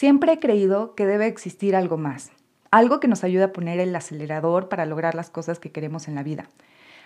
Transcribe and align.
Siempre 0.00 0.32
he 0.32 0.38
creído 0.38 0.94
que 0.94 1.04
debe 1.04 1.26
existir 1.26 1.76
algo 1.76 1.98
más, 1.98 2.30
algo 2.70 3.00
que 3.00 3.06
nos 3.06 3.22
ayude 3.22 3.42
a 3.42 3.52
poner 3.52 3.80
el 3.80 3.94
acelerador 3.94 4.70
para 4.70 4.86
lograr 4.86 5.14
las 5.14 5.28
cosas 5.28 5.58
que 5.58 5.72
queremos 5.72 6.08
en 6.08 6.14
la 6.14 6.22
vida. 6.22 6.48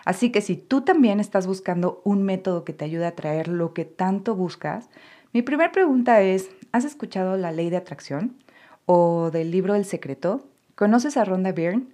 Así 0.05 0.31
que 0.31 0.41
si 0.41 0.55
tú 0.55 0.83
también 0.83 1.19
estás 1.19 1.49
buscando 1.49 2.01
un 2.05 2.23
método 2.23 2.63
que 2.63 2.73
te 2.73 2.85
ayude 2.85 3.07
a 3.07 3.17
traer 3.17 3.49
lo 3.49 3.75
que 3.75 3.85
tanto 3.85 4.37
buscas, 4.37 4.91
mi 5.33 5.43
primera 5.43 5.73
pregunta 5.73 6.23
es, 6.23 6.49
¿has 6.71 6.85
escuchado 6.85 7.37
la 7.37 7.51
ley 7.51 7.69
de 7.69 7.79
atracción 7.79 8.37
o 8.87 9.33
del 9.33 9.51
libro 9.51 9.75
El 9.75 9.87
secreto? 9.87 10.47
¿Conoces 10.77 11.17
a 11.17 11.25
Rhonda 11.25 11.51
Byrne? 11.51 11.89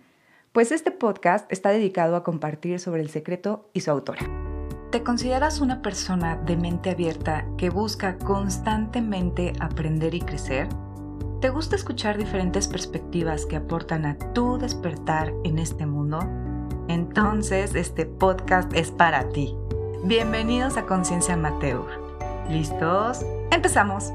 Pues 0.53 0.71
este 0.71 0.91
podcast 0.91 1.51
está 1.51 1.71
dedicado 1.71 2.15
a 2.15 2.25
compartir 2.25 2.79
sobre 2.79 3.01
el 3.01 3.09
secreto 3.09 3.71
y 3.73 3.81
su 3.81 3.91
autora. 3.91 4.21
¿Te 4.93 5.03
consideras 5.03 5.63
una 5.63 5.81
persona 5.81 6.37
de 6.37 6.59
mente 6.59 6.91
abierta 6.91 7.47
que 7.57 7.71
busca 7.71 8.19
constantemente 8.19 9.55
aprender 9.61 10.15
y 10.15 10.21
crecer? 10.21 10.69
¿Te 11.41 11.49
gusta 11.49 11.75
escuchar 11.75 12.19
diferentes 12.19 12.69
perspectivas 12.69 13.47
que 13.47 13.57
aportan 13.57 14.05
a 14.05 14.19
tu 14.35 14.59
despertar 14.59 15.33
en 15.43 15.59
este 15.59 15.87
mundo? 15.87 16.19
Entonces 16.87 17.75
este 17.75 18.05
podcast 18.05 18.71
es 18.75 18.91
para 18.91 19.27
ti. 19.31 19.57
Bienvenidos 20.05 20.77
a 20.77 20.85
Conciencia 20.85 21.33
Amateur 21.33 21.87
¿Listos? 22.51 23.25
¡Empezamos! 23.51 24.13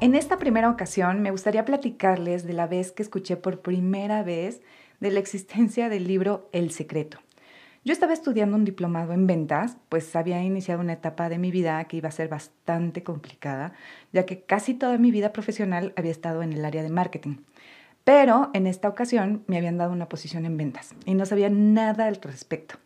En 0.00 0.14
esta 0.14 0.38
primera 0.38 0.70
ocasión 0.70 1.20
me 1.20 1.32
gustaría 1.32 1.64
platicarles 1.64 2.46
de 2.46 2.52
la 2.52 2.68
vez 2.68 2.92
que 2.92 3.02
escuché 3.02 3.36
por 3.36 3.60
primera 3.60 4.22
vez 4.22 4.62
de 5.00 5.10
la 5.10 5.18
existencia 5.18 5.88
del 5.88 6.06
libro 6.06 6.48
El 6.52 6.70
Secreto. 6.70 7.18
Yo 7.84 7.92
estaba 7.92 8.12
estudiando 8.12 8.56
un 8.56 8.64
diplomado 8.64 9.12
en 9.12 9.26
ventas, 9.26 9.76
pues 9.88 10.14
había 10.16 10.42
iniciado 10.42 10.80
una 10.80 10.94
etapa 10.94 11.28
de 11.28 11.38
mi 11.38 11.50
vida 11.50 11.82
que 11.84 11.96
iba 11.96 12.08
a 12.08 12.12
ser 12.12 12.28
bastante 12.28 13.02
complicada, 13.02 13.72
ya 14.12 14.26
que 14.26 14.42
casi 14.42 14.74
toda 14.74 14.98
mi 14.98 15.10
vida 15.10 15.32
profesional 15.32 15.92
había 15.96 16.10
estado 16.10 16.42
en 16.42 16.52
el 16.52 16.64
área 16.64 16.82
de 16.82 16.90
marketing. 16.90 17.36
Pero 18.04 18.50
en 18.54 18.66
esta 18.66 18.88
ocasión 18.88 19.44
me 19.46 19.58
habían 19.58 19.76
dado 19.76 19.92
una 19.92 20.08
posición 20.08 20.46
en 20.46 20.56
ventas 20.56 20.94
y 21.04 21.14
no 21.14 21.26
sabía 21.26 21.50
nada 21.50 22.06
al 22.06 22.16
respecto. 22.16 22.76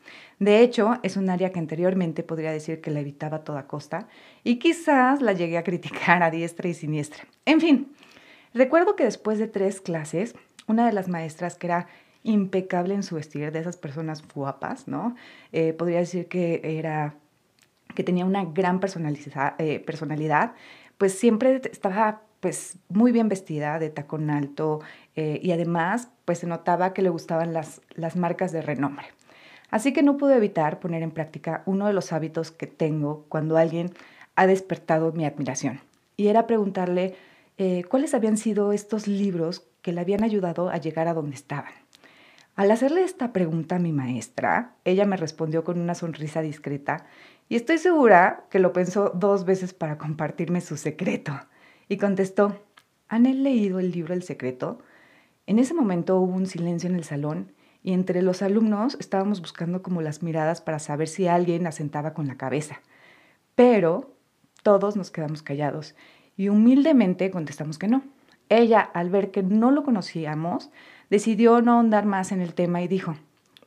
De 0.40 0.60
hecho, 0.60 0.98
es 1.04 1.16
un 1.16 1.30
área 1.30 1.52
que 1.52 1.60
anteriormente 1.60 2.24
podría 2.24 2.50
decir 2.50 2.80
que 2.80 2.90
la 2.90 3.00
evitaba 3.00 3.38
a 3.38 3.44
toda 3.44 3.68
costa 3.68 4.08
y 4.42 4.56
quizás 4.56 5.22
la 5.22 5.32
llegué 5.32 5.58
a 5.58 5.64
criticar 5.64 6.22
a 6.22 6.30
diestra 6.30 6.68
y 6.68 6.74
siniestra. 6.74 7.24
En 7.46 7.60
fin, 7.60 7.92
recuerdo 8.52 8.96
que 8.96 9.04
después 9.04 9.38
de 9.38 9.46
tres 9.46 9.80
clases, 9.80 10.34
una 10.66 10.86
de 10.86 10.92
las 10.92 11.08
maestras 11.08 11.56
que 11.56 11.68
era 11.68 11.86
impecable 12.24 12.94
en 12.94 13.02
su 13.02 13.16
vestir, 13.16 13.50
de 13.52 13.58
esas 13.58 13.76
personas 13.76 14.22
guapas, 14.34 14.86
¿no? 14.88 15.16
Eh, 15.52 15.72
podría 15.72 15.98
decir 15.98 16.28
que 16.28 16.60
era 16.78 17.14
que 17.94 18.04
tenía 18.04 18.24
una 18.24 18.44
gran 18.44 18.80
eh, 19.58 19.80
personalidad, 19.80 20.54
pues 20.96 21.18
siempre 21.18 21.60
estaba 21.70 22.22
pues 22.40 22.78
muy 22.88 23.12
bien 23.12 23.28
vestida, 23.28 23.78
de 23.78 23.90
tacón 23.90 24.30
alto, 24.30 24.80
eh, 25.14 25.40
y 25.42 25.52
además 25.52 26.08
pues 26.24 26.38
se 26.38 26.46
notaba 26.46 26.94
que 26.94 27.02
le 27.02 27.10
gustaban 27.10 27.52
las, 27.52 27.82
las 27.94 28.16
marcas 28.16 28.50
de 28.50 28.62
renombre. 28.62 29.06
Así 29.70 29.92
que 29.92 30.02
no 30.02 30.16
pude 30.16 30.36
evitar 30.36 30.80
poner 30.80 31.02
en 31.02 31.10
práctica 31.10 31.62
uno 31.66 31.86
de 31.86 31.92
los 31.92 32.12
hábitos 32.12 32.50
que 32.50 32.66
tengo 32.66 33.26
cuando 33.28 33.56
alguien 33.56 33.90
ha 34.36 34.46
despertado 34.46 35.12
mi 35.12 35.24
admiración, 35.24 35.80
y 36.16 36.28
era 36.28 36.46
preguntarle 36.46 37.14
cuáles 37.88 38.12
habían 38.12 38.36
sido 38.36 38.72
estos 38.72 39.06
libros 39.06 39.62
que 39.82 39.92
le 39.92 40.00
habían 40.00 40.24
ayudado 40.24 40.68
a 40.68 40.78
llegar 40.78 41.06
a 41.06 41.14
donde 41.14 41.36
estaban. 41.36 41.81
Al 42.54 42.70
hacerle 42.70 43.02
esta 43.02 43.32
pregunta 43.32 43.76
a 43.76 43.78
mi 43.78 43.92
maestra, 43.92 44.74
ella 44.84 45.06
me 45.06 45.16
respondió 45.16 45.64
con 45.64 45.80
una 45.80 45.94
sonrisa 45.94 46.42
discreta 46.42 47.06
y 47.48 47.56
estoy 47.56 47.78
segura 47.78 48.44
que 48.50 48.58
lo 48.58 48.74
pensó 48.74 49.10
dos 49.14 49.46
veces 49.46 49.72
para 49.72 49.96
compartirme 49.96 50.60
su 50.60 50.76
secreto 50.76 51.32
y 51.88 51.96
contestó, 51.96 52.62
¿han 53.08 53.22
leído 53.42 53.78
el 53.78 53.90
libro 53.90 54.12
El 54.12 54.22
secreto? 54.22 54.80
En 55.46 55.58
ese 55.58 55.72
momento 55.72 56.18
hubo 56.18 56.34
un 56.34 56.46
silencio 56.46 56.90
en 56.90 56.96
el 56.96 57.04
salón 57.04 57.52
y 57.82 57.94
entre 57.94 58.20
los 58.20 58.42
alumnos 58.42 58.98
estábamos 59.00 59.40
buscando 59.40 59.82
como 59.82 60.02
las 60.02 60.22
miradas 60.22 60.60
para 60.60 60.78
saber 60.78 61.08
si 61.08 61.28
alguien 61.28 61.66
asentaba 61.66 62.12
con 62.12 62.26
la 62.26 62.36
cabeza. 62.36 62.82
Pero 63.54 64.14
todos 64.62 64.94
nos 64.94 65.10
quedamos 65.10 65.42
callados 65.42 65.94
y 66.36 66.50
humildemente 66.50 67.30
contestamos 67.30 67.78
que 67.78 67.88
no. 67.88 68.02
Ella, 68.48 68.80
al 68.80 69.08
ver 69.08 69.30
que 69.30 69.42
no 69.42 69.70
lo 69.70 69.82
conocíamos, 69.82 70.70
decidió 71.12 71.60
no 71.60 71.74
ahondar 71.74 72.06
más 72.06 72.32
en 72.32 72.40
el 72.40 72.54
tema 72.54 72.82
y 72.82 72.88
dijo, 72.88 73.14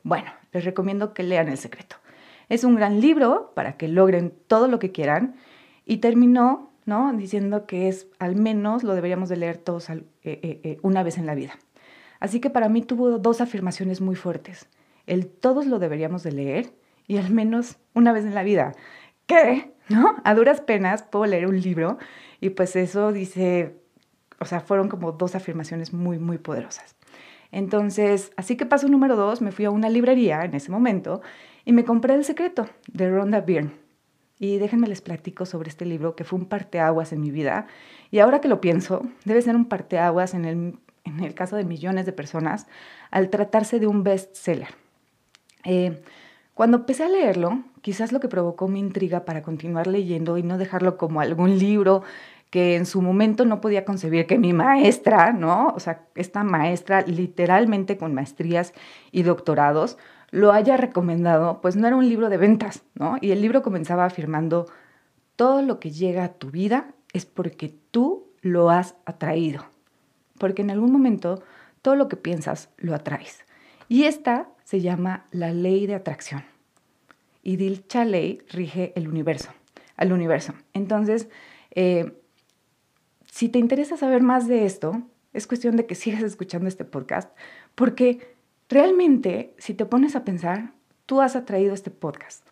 bueno, 0.02 0.30
les 0.52 0.64
recomiendo 0.64 1.14
que 1.14 1.22
lean 1.22 1.48
El 1.48 1.58
secreto. 1.58 1.96
Es 2.48 2.64
un 2.64 2.74
gran 2.74 3.00
libro 3.00 3.52
para 3.54 3.76
que 3.76 3.88
logren 3.88 4.34
todo 4.46 4.68
lo 4.68 4.78
que 4.78 4.92
quieran 4.92 5.36
y 5.84 5.98
terminó 5.98 6.72
¿no? 6.86 7.12
Diciendo 7.12 7.66
que 7.66 7.88
es 7.88 8.06
al 8.18 8.36
menos 8.36 8.84
lo 8.84 8.94
deberíamos 8.94 9.28
de 9.28 9.36
leer 9.36 9.58
todos 9.58 9.90
eh, 9.90 10.04
eh, 10.22 10.60
eh, 10.62 10.78
una 10.82 11.02
vez 11.02 11.18
en 11.18 11.26
la 11.26 11.34
vida. 11.34 11.58
Así 12.20 12.40
que 12.40 12.48
para 12.48 12.68
mí 12.68 12.80
tuvo 12.80 13.18
dos 13.18 13.40
afirmaciones 13.40 14.00
muy 14.00 14.14
fuertes. 14.14 14.68
El 15.06 15.26
todos 15.26 15.66
lo 15.66 15.78
deberíamos 15.78 16.22
de 16.22 16.32
leer 16.32 16.72
y 17.06 17.18
al 17.18 17.30
menos 17.30 17.76
una 17.92 18.12
vez 18.12 18.24
en 18.24 18.34
la 18.34 18.44
vida. 18.44 18.72
¿Qué? 19.26 19.72
¿No? 19.88 20.16
A 20.24 20.34
duras 20.34 20.60
penas 20.60 21.02
puedo 21.02 21.26
leer 21.26 21.46
un 21.46 21.60
libro 21.60 21.98
y 22.40 22.50
pues 22.50 22.76
eso 22.76 23.12
dice, 23.12 23.76
o 24.38 24.44
sea, 24.44 24.60
fueron 24.60 24.88
como 24.88 25.12
dos 25.12 25.34
afirmaciones 25.34 25.92
muy, 25.92 26.18
muy 26.18 26.38
poderosas. 26.38 26.96
Entonces, 27.52 28.32
así 28.36 28.56
que 28.56 28.66
paso 28.66 28.88
número 28.88 29.16
dos, 29.16 29.40
me 29.40 29.52
fui 29.52 29.64
a 29.64 29.70
una 29.70 29.88
librería 29.88 30.44
en 30.44 30.54
ese 30.54 30.70
momento 30.70 31.22
y 31.64 31.72
me 31.72 31.84
compré 31.84 32.14
El 32.14 32.24
Secreto 32.24 32.68
de 32.92 33.10
Rhonda 33.10 33.40
Byrne. 33.40 33.70
Y 34.38 34.58
déjenme 34.58 34.86
les 34.86 35.00
platico 35.00 35.46
sobre 35.46 35.70
este 35.70 35.86
libro 35.86 36.14
que 36.14 36.24
fue 36.24 36.38
un 36.38 36.46
parteaguas 36.46 37.12
en 37.12 37.20
mi 37.20 37.30
vida. 37.30 37.66
Y 38.10 38.18
ahora 38.18 38.40
que 38.40 38.48
lo 38.48 38.60
pienso, 38.60 39.02
debe 39.24 39.40
ser 39.40 39.56
un 39.56 39.64
parteaguas 39.64 40.34
en 40.34 40.44
el, 40.44 40.78
en 41.04 41.20
el 41.20 41.34
caso 41.34 41.56
de 41.56 41.64
millones 41.64 42.04
de 42.04 42.12
personas 42.12 42.66
al 43.10 43.30
tratarse 43.30 43.80
de 43.80 43.86
un 43.86 44.02
bestseller. 44.02 44.68
Eh, 45.64 46.02
cuando 46.56 46.78
empecé 46.78 47.04
a 47.04 47.08
leerlo, 47.08 47.64
quizás 47.82 48.12
lo 48.12 48.20
que 48.20 48.28
provocó 48.28 48.66
mi 48.66 48.80
intriga 48.80 49.24
para 49.24 49.42
continuar 49.42 49.86
leyendo 49.86 50.38
y 50.38 50.42
no 50.42 50.56
dejarlo 50.56 50.96
como 50.96 51.20
algún 51.20 51.58
libro 51.58 52.02
que 52.56 52.74
en 52.74 52.86
su 52.86 53.02
momento 53.02 53.44
no 53.44 53.60
podía 53.60 53.84
concebir 53.84 54.26
que 54.26 54.38
mi 54.38 54.54
maestra, 54.54 55.34
¿no? 55.34 55.74
O 55.76 55.78
sea, 55.78 56.06
esta 56.14 56.42
maestra 56.42 57.02
literalmente 57.02 57.98
con 57.98 58.14
maestrías 58.14 58.72
y 59.12 59.24
doctorados, 59.24 59.98
lo 60.30 60.52
haya 60.52 60.78
recomendado, 60.78 61.60
pues 61.60 61.76
no 61.76 61.86
era 61.86 61.96
un 61.96 62.08
libro 62.08 62.30
de 62.30 62.38
ventas, 62.38 62.82
¿no? 62.94 63.18
Y 63.20 63.32
el 63.32 63.42
libro 63.42 63.60
comenzaba 63.60 64.06
afirmando, 64.06 64.70
todo 65.36 65.60
lo 65.60 65.80
que 65.80 65.90
llega 65.90 66.24
a 66.24 66.32
tu 66.32 66.50
vida 66.50 66.94
es 67.12 67.26
porque 67.26 67.74
tú 67.90 68.32
lo 68.40 68.70
has 68.70 68.94
atraído, 69.04 69.66
porque 70.38 70.62
en 70.62 70.70
algún 70.70 70.90
momento 70.90 71.42
todo 71.82 71.94
lo 71.94 72.08
que 72.08 72.16
piensas 72.16 72.70
lo 72.78 72.94
atraes. 72.94 73.44
Y 73.86 74.04
esta 74.04 74.48
se 74.64 74.80
llama 74.80 75.26
la 75.30 75.52
ley 75.52 75.86
de 75.86 75.94
atracción. 75.94 76.42
Y 77.42 77.56
dicha 77.56 78.06
ley 78.06 78.40
rige 78.48 78.94
el 78.96 79.08
universo, 79.08 79.50
al 79.98 80.14
universo. 80.14 80.54
Entonces, 80.72 81.28
eh, 81.72 82.14
si 83.36 83.48
te 83.48 83.58
interesa 83.58 83.96
saber 83.96 84.22
más 84.22 84.48
de 84.48 84.64
esto, 84.64 85.02
es 85.32 85.46
cuestión 85.46 85.76
de 85.76 85.86
que 85.86 85.94
sigas 85.94 86.22
escuchando 86.22 86.68
este 86.68 86.84
podcast, 86.84 87.30
porque 87.74 88.36
Realmente, 88.68 89.54
si 89.58 89.74
te 89.74 89.86
pones 89.86 90.16
a 90.16 90.24
pensar, 90.24 90.72
tú 91.06 91.20
has 91.20 91.36
atraído 91.36 91.72
este 91.72 91.90
podcast. 91.90 92.44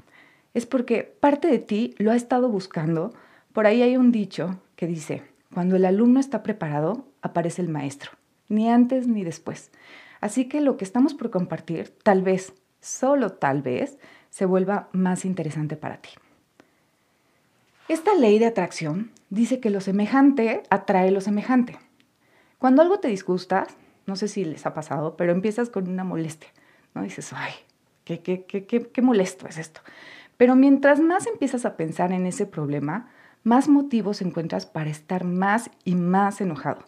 Es 0.53 0.65
porque 0.65 1.03
parte 1.03 1.49
de 1.49 1.59
ti 1.59 1.95
lo 1.99 2.13
ha 2.13 2.17
estado 2.17 2.49
buscando. 2.49 3.13
Por 3.53 3.67
ahí 3.67 3.83
hay 3.83 3.97
un 3.97 4.13
dicho 4.13 4.61
que 4.77 4.87
dice, 4.87 5.25
cuando 5.53 5.75
el 5.75 5.85
alumno 5.85 6.21
está 6.21 6.45
preparado, 6.45 7.09
aparece 7.21 7.63
el 7.63 7.69
maestro, 7.69 8.13
ni 8.49 8.71
antes 8.71 9.09
ni 9.09 9.25
después. 9.25 9.73
Así 10.21 10.45
que 10.45 10.61
lo 10.61 10.77
que 10.77 10.85
estamos 10.85 11.15
por 11.15 11.31
compartir, 11.31 11.93
tal 12.05 12.23
vez, 12.23 12.53
solo 12.81 13.33
tal 13.33 13.61
vez, 13.61 13.99
se 14.31 14.47
vuelva 14.47 14.89
más 14.93 15.25
interesante 15.25 15.75
para 15.75 15.97
ti. 15.97 16.11
Esta 17.89 18.15
ley 18.15 18.39
de 18.39 18.47
atracción 18.47 19.11
dice 19.35 19.61
que 19.61 19.71
lo 19.71 19.81
semejante 19.81 20.63
atrae 20.71 21.11
lo 21.11 21.21
semejante. 21.21 21.77
Cuando 22.59 22.83
algo 22.83 23.01
te 23.01 23.09
disgusta, 23.09 23.67
no 24.07 24.17
sé 24.17 24.29
si 24.29 24.45
les 24.45 24.65
ha 24.65 24.75
pasado, 24.75 25.17
pero 25.17 25.33
empiezas 25.33 25.71
con 25.71 25.89
una 25.89 26.05
molestia, 26.05 26.51
¿no? 26.95 27.03
Dices, 27.03 27.33
ay, 27.35 27.53
qué, 28.05 28.21
qué, 28.21 28.45
qué, 28.45 28.65
qué, 28.67 29.03
molesto 29.03 29.49
es 29.49 29.59
esto. 29.59 29.81
Pero 30.37 30.57
mientras 30.57 31.01
más 31.01 31.27
empiezas 31.27 31.65
a 31.67 31.77
pensar 31.77 32.13
en 32.13 32.27
ese 32.27 32.47
problema, 32.47 33.11
más 33.43 33.69
motivos 33.69 34.23
encuentras 34.23 34.67
para 34.67 34.91
estar 34.91 35.25
más 35.25 35.71
y 35.85 35.97
más 35.97 36.41
enojado. 36.41 36.85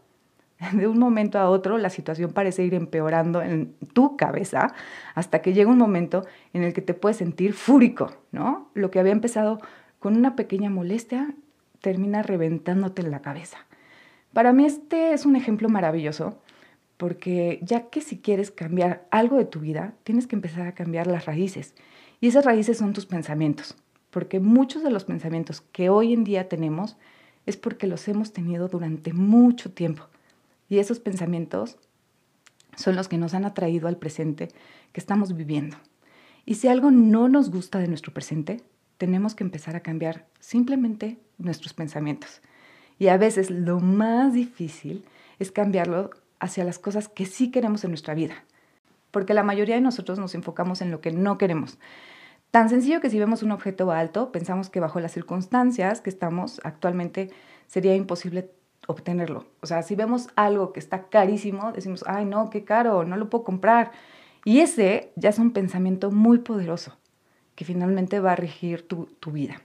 De 0.72 0.86
un 0.86 0.98
momento 0.98 1.38
a 1.38 1.50
otro, 1.50 1.78
la 1.78 1.90
situación 1.90 2.32
parece 2.32 2.64
ir 2.64 2.74
empeorando 2.74 3.42
en 3.42 3.74
tu 3.92 4.16
cabeza 4.16 4.72
hasta 5.14 5.42
que 5.42 5.52
llega 5.52 5.70
un 5.70 5.78
momento 5.78 6.24
en 6.52 6.62
el 6.62 6.72
que 6.72 6.80
te 6.80 6.94
puedes 6.94 7.18
sentir 7.18 7.54
fúrico, 7.54 8.12
¿no? 8.30 8.70
Lo 8.74 8.90
que 8.90 9.00
había 9.00 9.12
empezado 9.12 9.60
con 9.98 10.16
una 10.16 10.36
pequeña 10.36 10.70
molestia 10.70 11.34
termina 11.86 12.20
reventándote 12.20 13.02
en 13.02 13.12
la 13.12 13.22
cabeza. 13.22 13.58
Para 14.32 14.52
mí 14.52 14.66
este 14.66 15.12
es 15.12 15.24
un 15.24 15.36
ejemplo 15.36 15.68
maravilloso 15.68 16.36
porque 16.96 17.60
ya 17.62 17.90
que 17.90 18.00
si 18.00 18.18
quieres 18.18 18.50
cambiar 18.50 19.06
algo 19.12 19.36
de 19.36 19.44
tu 19.44 19.60
vida, 19.60 19.94
tienes 20.02 20.26
que 20.26 20.34
empezar 20.34 20.66
a 20.66 20.74
cambiar 20.74 21.06
las 21.06 21.26
raíces. 21.26 21.76
Y 22.20 22.26
esas 22.26 22.44
raíces 22.44 22.78
son 22.78 22.92
tus 22.92 23.06
pensamientos, 23.06 23.76
porque 24.10 24.40
muchos 24.40 24.82
de 24.82 24.90
los 24.90 25.04
pensamientos 25.04 25.60
que 25.60 25.88
hoy 25.88 26.12
en 26.12 26.24
día 26.24 26.48
tenemos 26.48 26.96
es 27.46 27.56
porque 27.56 27.86
los 27.86 28.08
hemos 28.08 28.32
tenido 28.32 28.66
durante 28.66 29.12
mucho 29.12 29.70
tiempo. 29.70 30.08
Y 30.68 30.80
esos 30.80 30.98
pensamientos 30.98 31.78
son 32.74 32.96
los 32.96 33.06
que 33.06 33.16
nos 33.16 33.32
han 33.32 33.44
atraído 33.44 33.86
al 33.86 33.96
presente 33.96 34.48
que 34.90 34.98
estamos 34.98 35.36
viviendo. 35.36 35.76
Y 36.44 36.56
si 36.56 36.66
algo 36.66 36.90
no 36.90 37.28
nos 37.28 37.48
gusta 37.52 37.78
de 37.78 37.86
nuestro 37.86 38.12
presente, 38.12 38.64
tenemos 38.98 39.34
que 39.34 39.44
empezar 39.44 39.76
a 39.76 39.80
cambiar 39.80 40.26
simplemente 40.40 41.18
nuestros 41.38 41.74
pensamientos. 41.74 42.40
Y 42.98 43.08
a 43.08 43.18
veces 43.18 43.50
lo 43.50 43.80
más 43.80 44.32
difícil 44.32 45.04
es 45.38 45.52
cambiarlo 45.52 46.10
hacia 46.40 46.64
las 46.64 46.78
cosas 46.78 47.08
que 47.08 47.26
sí 47.26 47.50
queremos 47.50 47.84
en 47.84 47.90
nuestra 47.90 48.14
vida. 48.14 48.44
Porque 49.10 49.34
la 49.34 49.42
mayoría 49.42 49.74
de 49.74 49.80
nosotros 49.80 50.18
nos 50.18 50.34
enfocamos 50.34 50.80
en 50.80 50.90
lo 50.90 51.00
que 51.00 51.12
no 51.12 51.38
queremos. 51.38 51.78
Tan 52.50 52.68
sencillo 52.68 53.00
que 53.00 53.10
si 53.10 53.18
vemos 53.18 53.42
un 53.42 53.52
objeto 53.52 53.90
alto, 53.90 54.32
pensamos 54.32 54.70
que 54.70 54.80
bajo 54.80 55.00
las 55.00 55.12
circunstancias 55.12 56.00
que 56.00 56.10
estamos 56.10 56.60
actualmente 56.64 57.30
sería 57.66 57.94
imposible 57.94 58.50
obtenerlo. 58.86 59.46
O 59.60 59.66
sea, 59.66 59.82
si 59.82 59.94
vemos 59.94 60.28
algo 60.36 60.72
que 60.72 60.80
está 60.80 61.08
carísimo, 61.08 61.72
decimos, 61.72 62.04
ay 62.06 62.24
no, 62.24 62.48
qué 62.50 62.64
caro, 62.64 63.04
no 63.04 63.16
lo 63.16 63.28
puedo 63.28 63.44
comprar. 63.44 63.92
Y 64.44 64.60
ese 64.60 65.12
ya 65.16 65.30
es 65.30 65.38
un 65.38 65.52
pensamiento 65.52 66.10
muy 66.10 66.38
poderoso 66.38 66.96
que 67.56 67.64
finalmente 67.64 68.20
va 68.20 68.32
a 68.32 68.36
regir 68.36 68.86
tu, 68.86 69.08
vida. 69.32 69.60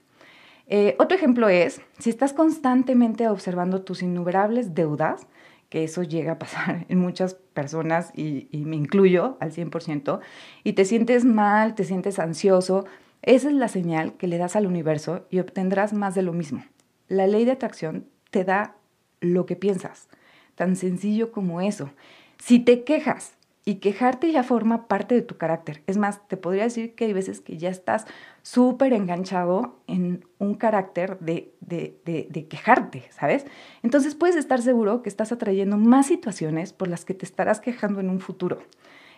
Eh, 0.66 0.96
otro 0.98 1.16
ejemplo 1.16 1.50
es, 1.50 1.82
si 2.00 2.10
estás 2.10 2.34
constantemente 2.34 3.28
observando 3.28 3.84
tus 3.84 4.02
innumerables 4.02 4.74
deudas, 4.74 5.28
que 5.70 5.84
eso 5.84 6.02
llega 6.02 6.34
a 6.34 6.40
pasar 6.40 6.86
en 6.90 6.98
muchas 6.98 7.36
personas 7.36 8.12
y, 8.16 8.48
y, 8.52 8.66
me 8.66 8.78
incluyo 8.78 9.38
al 9.40 9.52
100%, 9.52 10.20
y 10.64 10.74
te 10.74 10.86
sientes 10.86 11.26
mal, 11.26 11.76
te 11.76 11.84
sientes 11.84 12.18
ansioso, 12.18 12.86
esa 13.22 13.50
es 13.50 13.54
la 13.54 13.68
señal 13.68 14.14
que 14.14 14.28
le 14.28 14.40
das 14.40 14.56
al 14.56 14.66
universo 14.66 15.28
y 15.30 15.40
obtendrás 15.40 15.94
más 15.94 16.16
de 16.16 16.24
lo 16.24 16.34
mismo. 16.34 16.64
La 17.08 17.28
ley 17.28 17.46
de 17.46 17.52
atracción 17.52 18.08
te 18.32 18.44
da 18.46 18.76
lo 19.20 19.46
que 19.46 19.56
piensas, 19.56 20.08
tan 20.56 20.76
sencillo 20.76 21.32
como 21.32 21.62
eso. 21.62 21.92
Si 22.40 22.60
te 22.60 22.84
quejas 22.84 23.36
y 23.64 23.76
quejarte 23.76 24.32
ya 24.32 24.44
forma 24.44 24.88
parte 24.88 25.14
de 25.14 25.22
tu 25.22 25.38
carácter. 25.38 25.84
Es 25.86 25.98
más, 25.98 26.28
te 26.28 26.38
podría 26.38 26.64
decir 26.64 26.96
que 26.96 27.06
hay 27.06 27.14
veces 27.14 27.42
que 27.42 27.58
ya 27.58 27.70
estás 27.70 28.06
súper 28.42 28.94
enganchado 28.94 29.80
en 29.88 30.26
un 30.40 30.56
carácter 30.56 31.20
de, 31.20 31.54
de, 31.60 32.48
quejarte, 32.50 33.04
¿sabes? 33.12 33.46
Entonces 33.84 34.16
puedes 34.16 34.36
estar 34.36 34.62
seguro 34.62 35.04
que 35.04 35.10
estás 35.10 35.32
atrayendo 35.32 35.78
más 35.78 36.08
situaciones 36.08 36.74
por 36.74 36.88
las 36.88 37.06
que 37.06 37.14
te 37.14 37.26
estarás 37.26 37.60
quejando 37.60 38.00
en 38.00 38.10
un 38.10 38.20
futuro. 38.20 38.64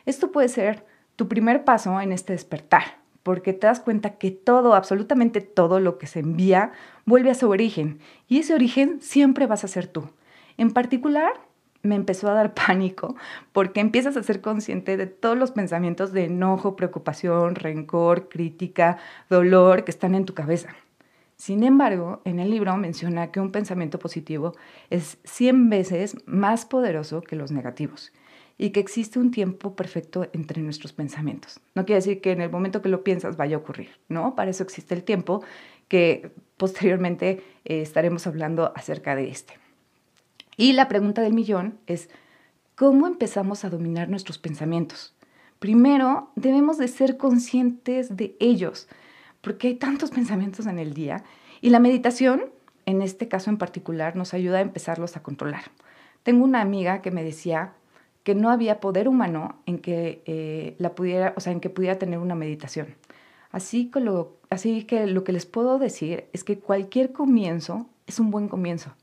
Esto 0.06 0.32
puede 0.32 0.50
ser 0.50 0.86
tu 1.16 1.30
primer 1.30 1.64
paso 1.64 2.02
en 2.02 2.12
este 2.12 2.34
despertar, 2.34 2.84
porque 3.24 3.54
te 3.54 3.68
das 3.68 3.80
cuenta 3.80 4.18
que 4.18 4.32
todo, 4.32 4.76
absolutamente 4.76 5.40
todo 5.40 5.80
lo 5.80 5.98
que 5.98 6.08
se 6.08 6.20
envía, 6.20 6.74
vuelve 7.06 7.30
a 7.30 7.36
su 7.36 7.50
origen, 7.50 8.00
y 8.28 8.40
ese 8.40 8.54
origen 8.54 9.02
siempre 9.02 9.48
vas 9.48 9.64
a 9.64 9.70
ser 9.70 9.88
tú. 9.88 10.10
En 10.58 10.72
particular, 10.72 11.32
me 11.84 11.96
empezó 11.96 12.30
a 12.30 12.34
dar 12.34 12.54
pánico 12.68 13.16
porque 13.52 13.82
empiezas 13.82 14.18
a 14.18 14.24
ser 14.24 14.42
consciente 14.42 14.98
de 14.98 15.06
todos 15.06 15.38
los 15.38 15.52
pensamientos 15.52 16.12
de 16.12 16.26
enojo, 16.26 16.76
preocupación, 16.76 17.56
rencor, 17.56 18.30
crítica, 18.30 18.98
dolor 19.30 19.84
que 19.84 19.92
están 19.92 20.16
en 20.16 20.26
tu 20.26 20.34
cabeza. 20.34 20.70
Sin 21.36 21.64
embargo, 21.64 22.22
en 22.26 22.40
el 22.40 22.50
libro 22.50 22.76
menciona 22.78 23.32
que 23.32 23.40
un 23.40 23.52
pensamiento 23.52 24.00
positivo 24.00 24.54
es 24.90 25.18
100 25.26 25.70
veces 25.70 26.18
más 26.26 26.66
poderoso 26.66 27.22
que 27.22 27.36
los 27.36 27.52
negativos 27.52 28.14
y 28.58 28.70
que 28.70 28.80
existe 28.80 29.20
un 29.20 29.32
tiempo 29.32 29.76
perfecto 29.76 30.30
entre 30.32 30.62
nuestros 30.62 30.94
pensamientos. 30.94 31.60
No 31.76 31.86
quiere 31.86 31.98
decir 31.98 32.22
que 32.22 32.32
en 32.32 32.42
el 32.42 32.50
momento 32.50 32.82
que 32.82 32.90
lo 32.90 33.04
piensas 33.04 33.36
vaya 33.36 33.58
a 33.58 33.60
ocurrir, 33.60 33.90
¿no? 34.08 34.36
Para 34.36 34.52
eso 34.52 34.64
existe 34.64 34.94
el 34.94 35.04
tiempo 35.04 35.44
que 35.88 36.32
posteriormente 36.56 37.44
eh, 37.66 37.82
estaremos 37.82 38.26
hablando 38.28 38.72
acerca 38.76 39.16
de 39.16 39.30
este. 39.30 39.63
Y 40.58 40.74
la 40.74 40.88
pregunta 40.88 41.22
del 41.22 41.34
millón 41.34 41.80
es, 41.88 42.10
¿cómo 42.76 43.08
empezamos 43.08 43.66
a 43.66 43.70
dominar 43.70 44.10
nuestros 44.10 44.38
pensamientos? 44.38 45.16
Primero, 45.60 46.32
debemos 46.36 46.78
de 46.78 46.88
ser 46.88 47.18
conscientes 47.18 48.16
de 48.16 48.36
ellos, 48.40 48.88
porque 49.42 49.68
hay 49.70 49.76
tantos 49.76 50.12
pensamientos 50.12 50.66
en 50.68 50.80
el 50.80 50.94
día 50.94 51.24
y 51.62 51.70
la 51.70 51.80
meditación, 51.80 52.46
en 52.86 53.02
este 53.02 53.28
caso 53.28 53.50
en 53.50 53.58
particular, 53.58 54.16
nos 54.16 54.34
ayuda 54.34 54.58
a 54.58 54.62
empezarlos 54.62 55.16
a 55.16 55.24
controlar. 55.24 55.64
Tengo 56.24 56.44
una 56.44 56.62
amiga 56.62 57.02
que 57.02 57.12
me 57.12 57.24
decía 57.24 57.74
que 58.24 58.36
no 58.36 58.50
había 58.50 58.80
poder 58.80 59.08
humano 59.08 59.56
en 59.66 59.80
que 59.80 60.22
eh, 60.26 60.76
la 60.80 60.96
pudiera, 60.96 61.34
o 61.36 61.40
sea, 61.40 61.52
en 61.52 61.60
que 61.60 61.70
pudiera 61.70 61.98
tener 61.98 62.20
una 62.20 62.36
meditación. 62.36 62.96
Así 63.52 63.92
que, 63.92 64.00
lo, 64.00 64.38
así 64.50 64.84
que 64.84 65.06
lo 65.08 65.24
que 65.24 65.34
les 65.34 65.46
puedo 65.46 65.78
decir 65.78 66.26
es 66.34 66.44
que 66.44 66.60
cualquier 66.60 67.12
comienzo 67.12 67.88
es 68.08 68.20
un 68.20 68.32
buen 68.32 68.48
comienzo 68.48 68.94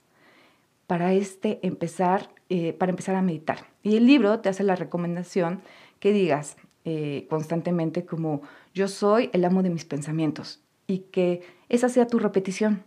para 0.91 1.13
este 1.13 1.65
empezar, 1.65 2.31
eh, 2.49 2.73
para 2.73 2.91
empezar 2.91 3.15
a 3.15 3.23
meditar. 3.23 3.59
Y 3.85 3.95
el 3.95 4.07
libro 4.07 4.41
te 4.41 4.49
hace 4.49 4.65
la 4.65 4.75
recomendación 4.75 5.61
que 6.01 6.13
digas 6.13 6.57
eh, 6.85 7.29
constantemente 7.31 8.05
como 8.05 8.43
yo 8.75 8.89
soy 8.89 9.31
el 9.33 9.45
amo 9.45 9.63
de 9.63 9.71
mis 9.71 9.85
pensamientos 9.85 10.65
y 10.89 10.99
que 11.13 11.43
esa 11.69 11.89
sea 11.89 12.09
tu 12.09 12.19
repetición, 12.19 12.83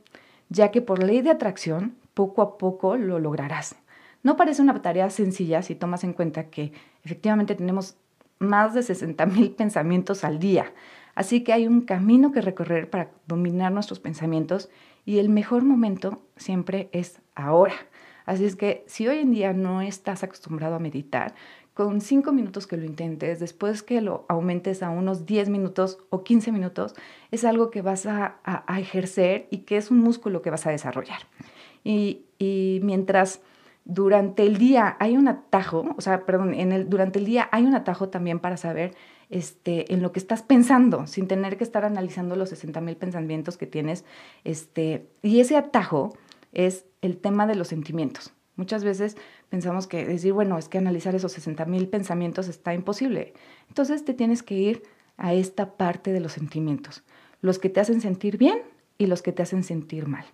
ya 0.50 0.70
que 0.70 0.82
por 0.82 1.02
ley 1.02 1.22
de 1.22 1.30
atracción 1.30 1.96
poco 2.14 2.42
a 2.42 2.58
poco 2.58 2.98
lo 2.98 3.20
lograrás. 3.20 3.78
No 4.22 4.36
parece 4.36 4.62
una 4.62 4.82
tarea 4.82 5.10
sencilla 5.10 5.62
si 5.62 5.74
tomas 5.74 6.04
en 6.04 6.12
cuenta 6.12 6.50
que 6.50 6.74
efectivamente 7.06 7.56
tenemos 7.56 7.96
más 8.38 8.74
de 8.74 8.84
60 8.84 9.26
mil 9.28 9.52
pensamientos 9.56 10.26
al 10.26 10.40
día, 10.40 10.74
así 11.16 11.42
que 11.46 11.54
hay 11.54 11.68
un 11.68 11.80
camino 11.80 12.34
que 12.34 12.42
recorrer 12.42 12.90
para 12.90 13.12
dominar 13.28 13.72
nuestros 13.72 14.02
pensamientos 14.02 14.70
y 15.06 15.20
el 15.20 15.30
mejor 15.30 15.64
momento 15.64 16.22
siempre 16.36 16.90
es 16.92 17.22
ahora. 17.34 17.76
Así 18.26 18.46
es 18.46 18.56
que 18.56 18.84
si 18.88 19.08
hoy 19.08 19.20
en 19.20 19.32
día 19.32 19.54
no 19.54 19.82
estás 19.82 20.24
acostumbrado 20.24 20.76
a 20.76 20.80
meditar, 20.80 21.34
con 21.74 22.02
cinco 22.02 22.32
minutos 22.32 22.68
que 22.68 22.78
lo 22.78 22.86
intentes, 22.86 23.40
después 23.40 23.82
que 23.82 24.02
lo 24.02 24.26
aumentes 24.30 24.84
a 24.84 24.90
unos 24.90 25.26
10 25.26 25.50
minutos 25.50 25.98
o 26.10 26.24
15 26.24 26.52
minutos, 26.52 26.94
es 27.32 27.46
algo 27.46 27.72
que 27.72 27.82
vas 27.82 28.06
a, 28.06 28.36
ejercer 28.78 29.48
y 29.50 29.60
que 29.60 29.78
es 29.78 29.90
un 29.90 30.00
músculo 30.00 30.42
que 30.42 30.52
vas 30.52 30.68
a 30.68 30.72
desarrollar. 30.72 31.22
Y, 31.84 32.26
mientras 32.84 33.42
durante 33.86 34.44
el 34.44 34.58
día 34.58 34.98
hay 35.00 35.18
un 35.18 35.28
atajo, 35.28 35.86
o 35.98 36.02
sea, 36.02 36.26
perdón, 36.26 36.54
en 36.54 36.72
el, 36.72 36.90
durante 36.90 37.20
el 37.20 37.26
día 37.26 37.50
hay 37.52 37.64
un 37.64 37.76
atajo 37.76 38.10
también 38.10 38.40
para 38.40 38.56
saber 38.58 38.96
este, 39.30 39.94
en 39.94 40.02
lo 40.02 40.12
que 40.12 40.20
estás 40.20 40.42
pensando, 40.42 41.08
sin 41.08 41.28
tener 41.28 41.58
que 41.58 41.64
estar 41.64 41.84
analizando 41.86 42.36
los 42.36 42.50
60 42.50 42.82
mil 42.82 42.96
pensamientos 42.98 43.58
que 43.58 43.66
tienes. 43.66 44.06
Este, 44.44 45.08
y 45.22 45.40
ese 45.40 45.58
atajo 45.58 46.14
es 46.54 46.86
el 47.02 47.18
tema 47.18 47.48
de 47.48 47.56
los 47.56 47.68
sentimientos. 47.68 48.34
Muchas 48.56 48.84
veces 48.84 49.18
pensamos 49.50 49.88
que 49.88 50.06
decir, 50.06 50.34
bueno, 50.34 50.58
es 50.58 50.70
que 50.70 50.78
analizar 50.78 51.16
esos 51.16 51.32
60 51.32 51.66
mil 51.66 51.88
pensamientos 51.88 52.48
está 52.48 52.74
imposible. 52.74 53.34
Entonces 53.68 54.06
te 54.06 54.14
tienes 54.14 54.44
que 54.44 54.56
ir 54.56 54.84
a 55.18 55.34
esta 55.34 55.76
parte 55.76 56.12
de 56.12 56.20
los 56.20 56.34
sentimientos, 56.34 57.04
los 57.42 57.60
que 57.60 57.70
te 57.70 57.80
hacen 57.80 58.02
sentir 58.02 58.38
bien 58.38 58.62
y 58.98 59.08
los 59.08 59.22
que 59.22 59.32
te 59.32 59.42
hacen 59.42 59.64
sentir 59.64 60.08
mal. 60.08 60.26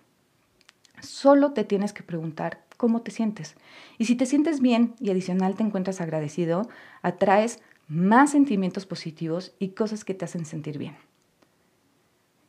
Solo 1.00 1.52
te 1.52 1.64
tienes 1.64 1.92
que 1.94 2.02
preguntar 2.02 2.64
cómo 2.76 3.00
te 3.02 3.10
sientes. 3.10 3.56
Y 3.98 4.04
si 4.04 4.16
te 4.16 4.26
sientes 4.26 4.60
bien 4.60 4.94
y 5.00 5.10
adicional 5.10 5.54
te 5.54 5.62
encuentras 5.62 6.00
agradecido, 6.00 6.68
atraes 7.02 7.60
más 7.88 8.30
sentimientos 8.30 8.86
positivos 8.86 9.54
y 9.58 9.70
cosas 9.70 10.04
que 10.04 10.14
te 10.14 10.24
hacen 10.24 10.44
sentir 10.44 10.78
bien. 10.78 10.96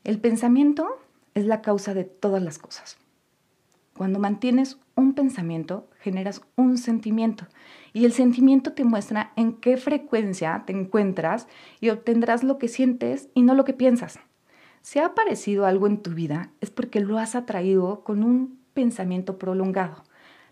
El 0.04 0.20
pensamiento 0.20 1.00
es 1.34 1.46
la 1.46 1.62
causa 1.62 1.94
de 1.94 2.04
todas 2.04 2.44
las 2.44 2.60
cosas. 2.60 2.98
Cuando 3.96 4.20
mantienes 4.20 4.80
un 4.96 5.14
pensamiento, 5.14 5.90
generas 6.00 6.42
un 6.56 6.78
sentimiento 6.78 7.48
y 7.94 8.06
el 8.06 8.14
sentimiento 8.14 8.74
te 8.74 8.84
muestra 8.84 9.34
en 9.36 9.54
qué 9.54 9.78
frecuencia 9.78 10.64
te 10.66 10.74
encuentras 10.74 11.48
y 11.80 11.90
obtendrás 11.90 12.44
lo 12.44 12.58
que 12.58 12.68
sientes 12.68 13.30
y 13.34 13.42
no 13.42 13.54
lo 13.54 13.66
que 13.66 13.74
piensas. 13.74 14.20
Si 14.82 15.00
ha 15.00 15.08
aparecido 15.08 15.66
algo 15.66 15.88
en 15.88 16.02
tu 16.02 16.12
vida 16.12 16.52
es 16.62 16.72
porque 16.72 17.00
lo 17.00 17.20
has 17.20 17.36
atraído 17.36 18.04
con 18.04 18.24
un 18.24 18.60
pensamiento 18.74 19.38
prolongado. 19.38 20.04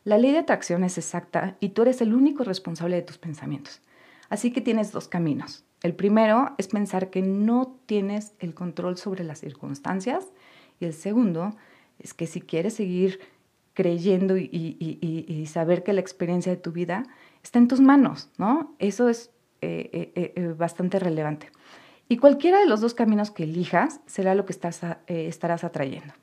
La 0.04 0.18
ley 0.18 0.32
de 0.32 0.40
atracción 0.40 0.84
es 0.84 0.98
exacta 0.98 1.58
y 1.60 1.70
tú 1.70 1.82
eres 1.84 2.02
el 2.02 2.14
único 2.14 2.44
responsable 2.44 2.96
de 2.96 3.02
tus 3.02 3.18
pensamientos. 3.18 3.82
Así 4.30 4.52
que 4.52 4.62
tienes 4.62 4.92
dos 4.92 5.08
caminos. 5.08 5.66
El 5.82 5.96
primero 5.96 6.54
es 6.58 6.68
pensar 6.68 7.10
que 7.10 7.22
no 7.22 7.80
tienes 7.86 8.34
el 8.40 8.54
control 8.54 8.98
sobre 8.98 9.24
las 9.24 9.40
circunstancias 9.40 10.28
y 10.80 10.86
el 10.86 10.94
segundo 10.94 11.56
es 12.00 12.14
que 12.14 12.28
si 12.28 12.42
quieres 12.42 12.74
seguir 12.74 13.20
creyendo 13.74 14.38
y, 14.38 15.46
saber 15.48 15.84
que 15.84 15.94
la 15.94 16.02
experiencia 16.02 16.52
de 16.52 16.58
tu 16.58 16.72
vida 16.72 17.04
está 17.44 17.60
en 17.60 17.68
tus 17.68 17.80
manos, 17.80 18.30
¿no? 18.38 18.76
Eso 18.80 19.10
es 19.10 19.32
eh, 19.62 20.12
eh, 20.16 20.34
eh, 20.36 20.54
bastante 20.58 21.00
relevante. 21.00 21.52
Y 22.08 22.18
cualquiera 22.18 22.60
de 22.60 22.66
los 22.66 22.82
dos 22.82 22.94
caminos 22.94 23.32
que 23.32 23.44
elijas 23.44 24.02
será 24.06 24.36
lo 24.36 24.46
que 24.46 24.54
estás 24.54 24.82
estarás 25.08 25.64
atrayendo. 25.64 26.14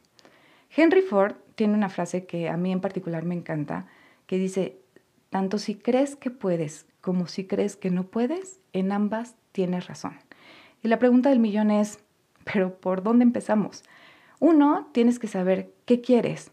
Henry 0.74 1.00
Ford 1.00 1.36
tiene 1.54 1.74
una 1.74 1.88
frase 1.88 2.26
que 2.26 2.48
a 2.48 2.56
mí 2.56 2.72
en 2.72 2.80
particular 2.80 3.24
me 3.24 3.34
encanta, 3.34 3.86
que 4.26 4.38
dice, 4.38 4.78
tanto 5.30 5.58
si 5.58 5.76
crees 5.76 6.16
que 6.16 6.30
puedes 6.30 6.86
como 7.06 7.28
si 7.28 7.46
crees 7.46 7.76
que 7.76 7.88
no 7.88 8.08
puedes, 8.08 8.58
en 8.72 8.90
ambas 8.90 9.36
tienes 9.52 9.86
razón. 9.86 10.18
Y 10.82 10.88
la 10.88 10.98
pregunta 10.98 11.28
del 11.28 11.38
millón 11.38 11.70
es, 11.70 12.00
pero 12.44 12.80
¿por 12.80 13.04
dónde 13.04 13.22
empezamos? 13.22 13.84
Uno, 14.38 14.88
tienes 14.92 15.18
que 15.18 15.28
saber 15.28 15.72
qué 15.84 16.00
quieres, 16.00 16.50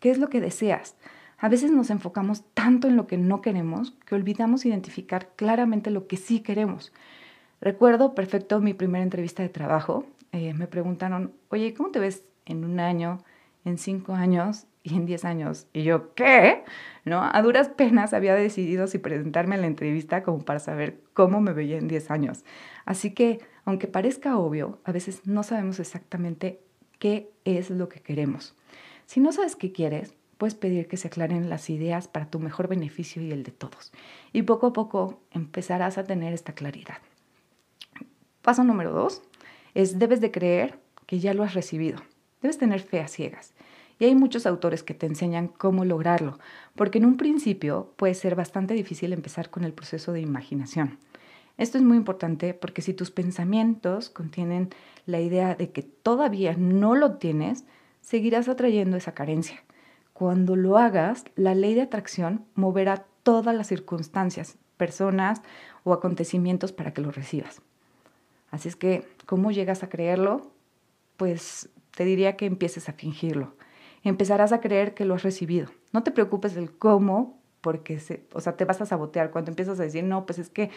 qué 0.00 0.10
es 0.10 0.18
lo 0.18 0.28
que 0.28 0.40
deseas. 0.40 0.96
A 1.38 1.48
veces 1.48 1.70
nos 1.70 1.90
enfocamos 1.90 2.42
tanto 2.54 2.88
en 2.88 2.96
lo 2.96 3.06
que 3.06 3.16
no 3.16 3.42
queremos 3.42 3.92
que 4.06 4.16
olvidamos 4.16 4.66
identificar 4.66 5.28
claramente 5.36 5.90
lo 5.90 6.08
que 6.08 6.16
sí 6.16 6.40
queremos. 6.40 6.92
Recuerdo 7.60 8.14
perfecto 8.14 8.60
mi 8.60 8.74
primera 8.74 9.04
entrevista 9.04 9.42
de 9.42 9.48
trabajo. 9.48 10.06
Eh, 10.32 10.52
me 10.54 10.66
preguntaron, 10.66 11.32
oye, 11.50 11.74
¿cómo 11.74 11.90
te 11.90 12.00
ves 12.00 12.24
en 12.44 12.64
un 12.64 12.80
año, 12.80 13.18
en 13.64 13.78
cinco 13.78 14.14
años 14.14 14.66
y 14.82 14.96
en 14.96 15.06
diez 15.06 15.24
años? 15.24 15.68
Y 15.72 15.84
yo, 15.84 16.14
¿qué? 16.14 16.64
¿No? 17.04 17.22
A 17.22 17.40
duras 17.42 17.68
penas 17.68 18.14
había 18.14 18.34
decidido 18.34 18.88
si 18.88 18.98
presentarme 18.98 19.54
a 19.54 19.58
la 19.58 19.66
entrevista 19.66 20.22
como 20.24 20.44
para 20.44 20.58
saber 20.58 21.00
cómo 21.14 21.40
me 21.40 21.52
veía 21.52 21.78
en 21.78 21.88
diez 21.88 22.10
años. 22.10 22.44
Así 22.84 23.12
que, 23.12 23.40
aunque 23.64 23.86
parezca 23.86 24.38
obvio, 24.38 24.80
a 24.84 24.92
veces 24.92 25.24
no 25.24 25.42
sabemos 25.42 25.78
exactamente 25.78 26.60
qué 26.98 27.30
es 27.44 27.70
lo 27.70 27.88
que 27.88 28.00
queremos. 28.00 28.54
Si 29.06 29.20
no 29.20 29.32
sabes 29.32 29.56
qué 29.56 29.72
quieres, 29.72 30.14
puedes 30.36 30.54
pedir 30.54 30.86
que 30.86 30.96
se 30.96 31.08
aclaren 31.08 31.50
las 31.50 31.68
ideas 31.70 32.08
para 32.08 32.30
tu 32.30 32.38
mejor 32.38 32.68
beneficio 32.68 33.22
y 33.22 33.32
el 33.32 33.42
de 33.42 33.52
todos. 33.52 33.92
Y 34.32 34.42
poco 34.42 34.68
a 34.68 34.72
poco 34.72 35.20
empezarás 35.30 35.98
a 35.98 36.04
tener 36.04 36.32
esta 36.32 36.54
claridad. 36.54 36.98
Paso 38.42 38.64
número 38.64 38.92
dos 38.92 39.22
es 39.74 39.98
debes 39.98 40.20
de 40.20 40.30
creer 40.30 40.78
que 41.06 41.18
ya 41.18 41.34
lo 41.34 41.42
has 41.42 41.54
recibido. 41.54 41.98
Debes 42.40 42.58
tener 42.58 42.80
fe 42.80 43.00
a 43.00 43.08
ciegas. 43.08 43.52
Y 43.98 44.04
hay 44.04 44.14
muchos 44.14 44.46
autores 44.46 44.84
que 44.84 44.94
te 44.94 45.06
enseñan 45.06 45.48
cómo 45.48 45.84
lograrlo, 45.84 46.38
porque 46.76 46.98
en 46.98 47.04
un 47.04 47.16
principio 47.16 47.92
puede 47.96 48.14
ser 48.14 48.36
bastante 48.36 48.74
difícil 48.74 49.12
empezar 49.12 49.50
con 49.50 49.64
el 49.64 49.72
proceso 49.72 50.12
de 50.12 50.20
imaginación. 50.20 50.98
Esto 51.58 51.76
es 51.76 51.84
muy 51.84 51.96
importante 51.96 52.54
porque 52.54 52.82
si 52.82 52.94
tus 52.94 53.10
pensamientos 53.10 54.10
contienen 54.10 54.70
la 55.06 55.20
idea 55.20 55.56
de 55.56 55.70
que 55.70 55.82
todavía 55.82 56.54
no 56.56 56.94
lo 56.94 57.16
tienes, 57.16 57.64
seguirás 58.00 58.48
atrayendo 58.48 58.96
esa 58.96 59.12
carencia. 59.12 59.62
Cuando 60.12 60.56
lo 60.56 60.78
hagas, 60.78 61.24
la 61.34 61.54
ley 61.54 61.74
de 61.74 61.82
atracción 61.82 62.46
moverá 62.54 63.06
todas 63.24 63.54
las 63.54 63.66
circunstancias, 63.66 64.56
personas 64.76 65.42
o 65.82 65.92
acontecimientos 65.92 66.72
para 66.72 66.94
que 66.94 67.02
lo 67.02 67.10
recibas. 67.10 67.60
Así 68.50 68.68
es 68.68 68.76
que, 68.76 69.06
¿cómo 69.26 69.50
llegas 69.50 69.82
a 69.82 69.88
creerlo? 69.88 70.52
Pues 71.16 71.70
te 71.90 72.04
diría 72.04 72.36
que 72.36 72.46
empieces 72.46 72.88
a 72.88 72.92
fingirlo. 72.92 73.54
Empezarás 74.04 74.52
a 74.52 74.60
creer 74.60 74.94
que 74.94 75.04
lo 75.04 75.14
has 75.14 75.24
recibido. 75.24 75.68
No 75.92 76.04
te 76.04 76.12
preocupes 76.12 76.54
del 76.54 76.70
cómo, 76.70 77.38
porque 77.60 77.98
se, 77.98 78.24
o 78.32 78.40
sea, 78.40 78.56
te 78.56 78.64
vas 78.64 78.80
a 78.80 78.86
sabotear 78.86 79.30
cuando 79.30 79.50
empiezas 79.50 79.78
a 79.80 79.82
decir, 79.82 80.04
no, 80.04 80.24
pues 80.24 80.38
es 80.38 80.48
que, 80.48 80.70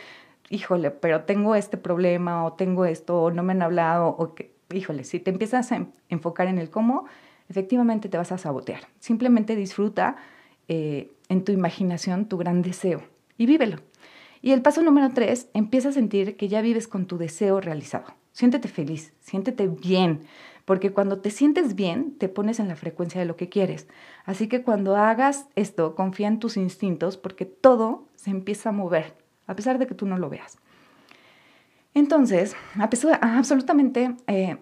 híjole, 0.52 0.92
pero 0.92 1.24
tengo 1.24 1.56
este 1.56 1.78
problema 1.78 2.46
o 2.46 2.54
tengo 2.54 2.86
esto 2.86 3.24
o 3.24 3.32
no 3.32 3.42
me 3.42 3.54
han 3.54 3.62
hablado 3.62 4.10
o 4.10 4.36
que, 4.36 4.54
híjole, 4.74 5.04
si 5.06 5.20
te 5.20 5.32
empiezas 5.32 5.72
a 5.72 5.88
enfocar 6.10 6.48
en 6.48 6.60
el 6.60 6.70
cómo, 6.70 7.06
efectivamente 7.50 8.10
te 8.10 8.18
vas 8.18 8.32
a 8.32 8.38
sabotear. 8.38 8.82
Simplemente 9.00 9.56
disfruta 9.56 10.18
eh, 10.68 11.12
en 11.30 11.44
tu 11.44 11.52
imaginación 11.52 12.26
tu 12.26 12.38
gran 12.38 12.62
deseo 12.62 13.02
y 13.38 13.46
vívelo. 13.46 13.78
Y 14.42 14.52
el 14.52 14.62
paso 14.62 14.82
número 14.82 15.10
tres, 15.14 15.50
empieza 15.54 15.90
a 15.90 15.94
sentir 15.94 16.36
que 16.36 16.48
ya 16.48 16.62
vives 16.62 16.88
con 16.88 17.06
tu 17.06 17.18
deseo 17.18 17.62
realizado. 17.62 18.06
Siéntete 18.34 18.68
feliz, 18.68 19.14
siéntete 19.20 19.68
bien, 19.68 20.22
porque 20.66 20.92
cuando 20.92 21.20
te 21.20 21.30
sientes 21.30 21.76
bien, 21.76 22.16
te 22.18 22.30
pones 22.30 22.60
en 22.60 22.68
la 22.68 22.76
frecuencia 22.76 23.20
de 23.20 23.28
lo 23.28 23.36
que 23.36 23.50
quieres. 23.50 23.88
Así 24.26 24.48
que 24.48 24.64
cuando 24.64 24.96
hagas 24.96 25.48
esto, 25.56 25.96
confía 25.96 26.28
en 26.28 26.40
tus 26.40 26.58
instintos, 26.58 27.18
porque 27.18 27.46
todo 27.46 28.06
se 28.16 28.32
empieza 28.32 28.70
a 28.70 28.72
mover, 28.74 29.14
a 29.52 29.56
pesar 29.56 29.78
de 29.78 29.86
que 29.86 29.96
tú 29.96 30.06
no 30.06 30.18
lo 30.18 30.30
veas. 30.30 30.58
Entonces, 31.94 32.56
absolutamente 33.22 34.16
eh, 34.28 34.58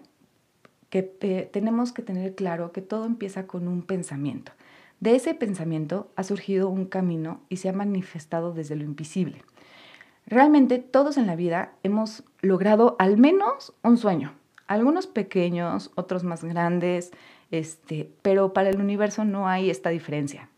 que 0.90 1.16
eh, 1.20 1.48
tenemos 1.52 1.92
que 1.92 2.02
tener 2.02 2.34
claro 2.34 2.72
que 2.72 2.82
todo 2.82 3.06
empieza 3.06 3.46
con 3.46 3.68
un 3.68 3.82
pensamiento. 3.82 4.52
De 4.98 5.14
ese 5.14 5.34
pensamiento 5.34 6.10
ha 6.16 6.24
surgido 6.24 6.68
un 6.68 6.86
camino 6.86 7.40
y 7.48 7.58
se 7.58 7.68
ha 7.68 7.72
manifestado 7.72 8.52
desde 8.52 8.74
lo 8.74 8.82
invisible. 8.82 9.44
Realmente 10.26 10.78
todos 10.78 11.16
en 11.16 11.28
la 11.28 11.36
vida 11.36 11.72
hemos 11.84 12.24
logrado 12.40 12.96
al 12.98 13.16
menos 13.16 13.72
un 13.82 13.96
sueño. 13.96 14.34
Algunos 14.66 15.06
pequeños, 15.06 15.92
otros 15.94 16.24
más 16.24 16.42
grandes, 16.44 17.12
este, 17.52 18.10
pero 18.22 18.52
para 18.52 18.70
el 18.70 18.80
universo 18.80 19.24
no 19.24 19.48
hay 19.48 19.70
esta 19.70 19.90
diferencia. 19.90 20.48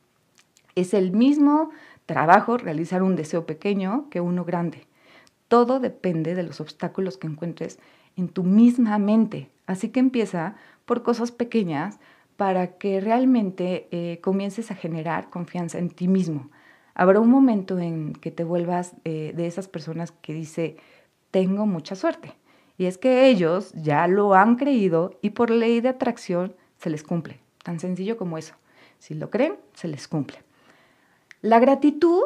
Es 0.74 0.94
el 0.94 1.12
mismo 1.12 1.70
trabajo 2.06 2.56
realizar 2.56 3.02
un 3.02 3.16
deseo 3.16 3.46
pequeño 3.46 4.08
que 4.10 4.20
uno 4.20 4.44
grande. 4.44 4.86
Todo 5.48 5.80
depende 5.80 6.34
de 6.34 6.42
los 6.42 6.60
obstáculos 6.60 7.18
que 7.18 7.26
encuentres 7.26 7.78
en 8.16 8.28
tu 8.28 8.42
misma 8.42 8.98
mente. 8.98 9.50
Así 9.66 9.90
que 9.90 10.00
empieza 10.00 10.56
por 10.84 11.02
cosas 11.02 11.30
pequeñas 11.30 11.98
para 12.36 12.78
que 12.78 13.00
realmente 13.00 13.88
eh, 13.90 14.20
comiences 14.20 14.70
a 14.70 14.74
generar 14.74 15.30
confianza 15.30 15.78
en 15.78 15.90
ti 15.90 16.08
mismo. 16.08 16.50
Habrá 16.94 17.20
un 17.20 17.30
momento 17.30 17.78
en 17.78 18.12
que 18.14 18.30
te 18.30 18.44
vuelvas 18.44 18.94
eh, 19.04 19.32
de 19.34 19.46
esas 19.46 19.68
personas 19.68 20.12
que 20.12 20.34
dice, 20.34 20.76
tengo 21.30 21.66
mucha 21.66 21.94
suerte. 21.94 22.34
Y 22.76 22.86
es 22.86 22.98
que 22.98 23.28
ellos 23.28 23.72
ya 23.74 24.06
lo 24.08 24.34
han 24.34 24.56
creído 24.56 25.18
y 25.22 25.30
por 25.30 25.50
ley 25.50 25.80
de 25.80 25.90
atracción 25.90 26.54
se 26.78 26.90
les 26.90 27.02
cumple. 27.02 27.40
Tan 27.62 27.78
sencillo 27.78 28.16
como 28.16 28.38
eso. 28.38 28.54
Si 28.98 29.14
lo 29.14 29.30
creen, 29.30 29.56
se 29.74 29.88
les 29.88 30.08
cumple. 30.08 30.38
La 31.42 31.58
gratitud 31.58 32.22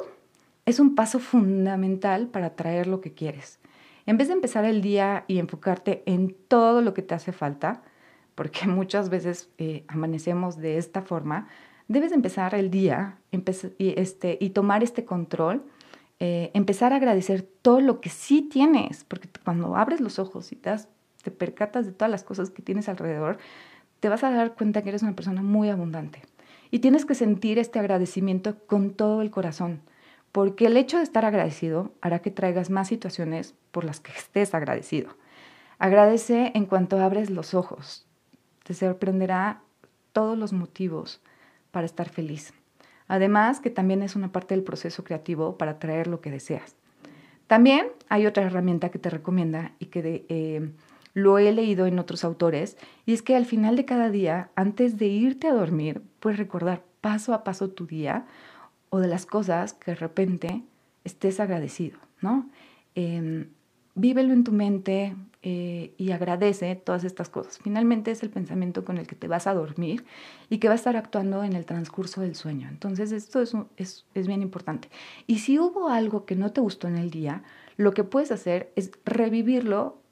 es 0.66 0.78
un 0.78 0.94
paso 0.94 1.20
fundamental 1.20 2.28
para 2.28 2.48
atraer 2.48 2.86
lo 2.86 3.00
que 3.00 3.14
quieres. 3.14 3.60
En 4.04 4.18
vez 4.18 4.28
de 4.28 4.34
empezar 4.34 4.66
el 4.66 4.82
día 4.82 5.24
y 5.26 5.38
enfocarte 5.38 6.02
en 6.04 6.36
todo 6.48 6.82
lo 6.82 6.92
que 6.92 7.00
te 7.00 7.14
hace 7.14 7.32
falta, 7.32 7.82
porque 8.34 8.66
muchas 8.66 9.08
veces 9.08 9.48
eh, 9.56 9.86
amanecemos 9.88 10.58
de 10.58 10.76
esta 10.76 11.00
forma, 11.00 11.48
debes 11.88 12.12
empezar 12.12 12.54
el 12.54 12.70
día 12.70 13.16
y, 13.30 13.94
este, 13.98 14.36
y 14.38 14.50
tomar 14.50 14.84
este 14.84 15.06
control, 15.06 15.64
eh, 16.20 16.50
empezar 16.52 16.92
a 16.92 16.96
agradecer 16.96 17.40
todo 17.62 17.80
lo 17.80 18.02
que 18.02 18.10
sí 18.10 18.42
tienes, 18.42 19.04
porque 19.04 19.30
cuando 19.42 19.76
abres 19.76 20.02
los 20.02 20.18
ojos 20.18 20.52
y 20.52 20.56
te, 20.56 20.76
te 21.22 21.30
percatas 21.30 21.86
de 21.86 21.92
todas 21.92 22.10
las 22.10 22.22
cosas 22.22 22.50
que 22.50 22.60
tienes 22.60 22.90
alrededor, 22.90 23.38
te 24.00 24.10
vas 24.10 24.22
a 24.24 24.30
dar 24.30 24.54
cuenta 24.54 24.82
que 24.82 24.90
eres 24.90 25.02
una 25.02 25.16
persona 25.16 25.40
muy 25.40 25.70
abundante. 25.70 26.20
Y 26.70 26.80
tienes 26.80 27.04
que 27.04 27.14
sentir 27.14 27.58
este 27.58 27.78
agradecimiento 27.78 28.56
con 28.66 28.90
todo 28.90 29.22
el 29.22 29.30
corazón 29.30 29.82
porque 30.36 30.66
el 30.66 30.76
hecho 30.76 30.98
de 30.98 31.02
estar 31.02 31.24
agradecido 31.24 31.94
hará 32.02 32.18
que 32.18 32.30
traigas 32.30 32.68
más 32.68 32.88
situaciones 32.88 33.54
por 33.70 33.84
las 33.84 34.00
que 34.00 34.12
estés 34.12 34.54
agradecido. 34.54 35.16
Agradece 35.78 36.52
en 36.54 36.66
cuanto 36.66 36.98
abres 37.00 37.30
los 37.30 37.54
ojos. 37.54 38.06
Te 38.62 38.74
sorprenderá 38.74 39.62
todos 40.12 40.36
los 40.36 40.52
motivos 40.52 41.22
para 41.70 41.86
estar 41.86 42.10
feliz. 42.10 42.52
Además, 43.08 43.60
que 43.60 43.70
también 43.70 44.02
es 44.02 44.14
una 44.14 44.30
parte 44.30 44.54
del 44.54 44.62
proceso 44.62 45.04
creativo 45.04 45.56
para 45.56 45.78
traer 45.78 46.06
lo 46.06 46.20
que 46.20 46.30
deseas. 46.30 46.76
También 47.46 47.86
hay 48.10 48.26
otra 48.26 48.42
herramienta 48.42 48.90
que 48.90 48.98
te 48.98 49.08
recomienda 49.08 49.72
y 49.78 49.86
que 49.86 50.26
eh, 50.28 50.70
lo 51.16 51.38
he 51.38 51.50
leído 51.50 51.86
en 51.86 51.98
otros 51.98 52.24
autores, 52.24 52.76
y 53.06 53.14
es 53.14 53.22
que 53.22 53.36
al 53.36 53.46
final 53.46 53.74
de 53.74 53.86
cada 53.86 54.10
día, 54.10 54.50
antes 54.54 54.98
de 54.98 55.06
irte 55.06 55.48
a 55.48 55.54
dormir, 55.54 56.02
puedes 56.20 56.38
recordar 56.38 56.84
paso 57.00 57.32
a 57.32 57.42
paso 57.42 57.70
tu 57.70 57.86
día 57.86 58.26
o 58.90 58.98
de 58.98 59.08
las 59.08 59.24
cosas 59.24 59.72
que 59.72 59.92
de 59.92 59.94
repente 59.94 60.62
estés 61.04 61.40
agradecido, 61.40 61.98
¿no? 62.20 62.50
Em, 62.94 63.48
vívelo 63.94 64.34
en 64.34 64.44
tu 64.44 64.52
mente 64.52 65.16
eh, 65.42 65.94
y 65.96 66.10
agradece 66.10 66.76
todas 66.76 67.02
estas 67.02 67.30
cosas. 67.30 67.60
Finalmente 67.62 68.10
es 68.10 68.22
el 68.22 68.28
pensamiento 68.28 68.84
con 68.84 68.98
el 68.98 69.06
que 69.06 69.16
te 69.16 69.26
vas 69.26 69.46
a 69.46 69.54
dormir 69.54 70.04
y 70.50 70.58
que 70.58 70.68
va 70.68 70.74
a 70.74 70.76
estar 70.76 70.98
actuando 70.98 71.44
en 71.44 71.54
el 71.54 71.64
transcurso 71.64 72.20
del 72.20 72.34
sueño. 72.34 72.68
Entonces 72.68 73.10
esto 73.12 73.40
es, 73.40 73.54
es, 73.78 74.04
es 74.12 74.26
bien 74.26 74.42
importante. 74.42 74.90
Y 75.26 75.38
si 75.38 75.58
hubo 75.58 75.88
algo 75.88 76.26
que 76.26 76.36
no 76.36 76.52
te 76.52 76.60
gustó 76.60 76.88
en 76.88 76.98
el 76.98 77.08
día, 77.08 77.42
lo 77.78 77.94
que 77.94 78.04
puedes 78.04 78.30
hacer 78.32 78.70
es 78.76 78.90
revivirlo 79.06 80.02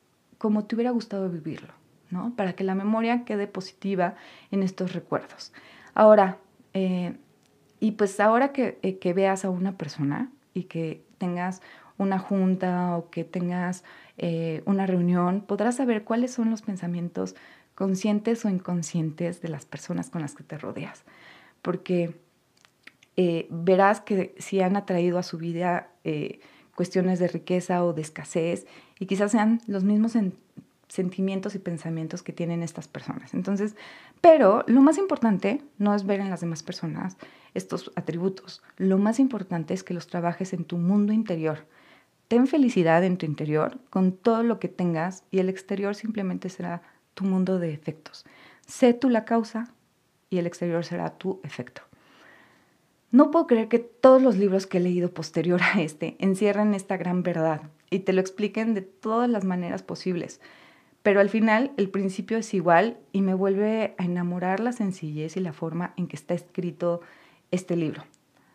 como 0.44 0.66
te 0.66 0.74
hubiera 0.74 0.90
gustado 0.90 1.30
vivirlo, 1.30 1.72
¿no? 2.10 2.36
Para 2.36 2.52
que 2.52 2.64
la 2.64 2.74
memoria 2.74 3.24
quede 3.24 3.46
positiva 3.46 4.14
en 4.50 4.62
estos 4.62 4.92
recuerdos. 4.92 5.54
Ahora, 5.94 6.36
eh, 6.74 7.16
y 7.80 7.92
pues 7.92 8.20
ahora 8.20 8.52
eh, 8.54 8.98
que, 8.98 9.12
veas 9.14 9.46
a 9.46 9.48
una 9.48 9.78
persona 9.78 10.30
y 10.52 10.64
que 10.64 11.02
tengas 11.16 11.62
una 11.96 12.18
junta 12.18 12.94
o 12.94 13.08
que 13.08 13.24
tengas 13.24 13.84
eh, 14.18 14.62
una 14.66 14.84
reunión, 14.84 15.40
podrás 15.40 15.76
saber 15.76 16.04
cuáles 16.04 16.32
son 16.32 16.50
los 16.50 16.60
pensamientos 16.60 17.34
conscientes 17.74 18.44
o 18.44 18.50
inconscientes 18.50 19.40
de 19.40 19.48
las 19.48 19.64
personas 19.64 20.10
con 20.10 20.20
las 20.20 20.34
que 20.34 20.44
te 20.44 20.58
rodeas. 20.58 21.04
Porque 21.62 22.20
verás 23.48 24.02
que 24.02 24.34
si 24.36 24.60
han 24.60 24.76
atraído 24.76 25.18
a 25.18 25.22
su 25.22 25.38
vida 25.38 25.88
cuestiones 26.74 27.18
de 27.18 27.28
riqueza 27.28 27.84
o 27.84 27.92
de 27.92 28.02
escasez 28.02 28.66
y 28.98 29.06
quizás 29.06 29.32
sean 29.32 29.60
los 29.66 29.84
mismos 29.84 30.16
sentimientos 30.88 31.54
y 31.54 31.58
pensamientos 31.58 32.22
que 32.22 32.32
tienen 32.32 32.62
estas 32.62 32.88
personas. 32.88 33.34
Entonces, 33.34 33.76
pero 34.20 34.64
lo 34.66 34.80
más 34.80 34.98
importante 34.98 35.62
no 35.78 35.94
es 35.94 36.04
ver 36.06 36.20
en 36.20 36.30
las 36.30 36.40
demás 36.40 36.62
personas 36.62 37.16
estos 37.54 37.92
atributos. 37.94 38.62
Lo 38.76 38.98
más 38.98 39.18
importante 39.20 39.74
es 39.74 39.82
que 39.82 39.94
los 39.94 40.06
trabajes 40.06 40.52
en 40.52 40.64
tu 40.64 40.76
mundo 40.76 41.12
interior. 41.12 41.66
Ten 42.28 42.46
felicidad 42.46 43.04
en 43.04 43.16
tu 43.16 43.26
interior 43.26 43.78
con 43.90 44.12
todo 44.12 44.42
lo 44.42 44.58
que 44.58 44.68
tengas 44.68 45.24
y 45.30 45.38
el 45.38 45.48
exterior 45.48 45.94
simplemente 45.94 46.48
será 46.48 46.82
tu 47.14 47.24
mundo 47.24 47.58
de 47.58 47.72
efectos. 47.72 48.24
Sé 48.66 48.94
tú 48.94 49.08
la 49.10 49.24
causa 49.24 49.72
y 50.30 50.38
el 50.38 50.46
exterior 50.46 50.84
será 50.84 51.10
tu 51.10 51.40
efecto. 51.44 51.82
No 53.14 53.30
puedo 53.30 53.46
creer 53.46 53.68
que 53.68 53.78
todos 53.78 54.20
los 54.20 54.36
libros 54.36 54.66
que 54.66 54.78
he 54.78 54.80
leído 54.80 55.14
posterior 55.14 55.60
a 55.62 55.80
este 55.80 56.16
encierren 56.18 56.74
esta 56.74 56.96
gran 56.96 57.22
verdad 57.22 57.62
y 57.88 58.00
te 58.00 58.12
lo 58.12 58.20
expliquen 58.20 58.74
de 58.74 58.80
todas 58.80 59.30
las 59.30 59.44
maneras 59.44 59.84
posibles. 59.84 60.40
Pero 61.04 61.20
al 61.20 61.30
final 61.30 61.70
el 61.76 61.90
principio 61.90 62.38
es 62.38 62.52
igual 62.54 62.98
y 63.12 63.20
me 63.20 63.34
vuelve 63.34 63.94
a 63.98 64.04
enamorar 64.04 64.58
la 64.58 64.72
sencillez 64.72 65.36
y 65.36 65.40
la 65.40 65.52
forma 65.52 65.94
en 65.96 66.08
que 66.08 66.16
está 66.16 66.34
escrito 66.34 67.02
este 67.52 67.76
libro. 67.76 68.02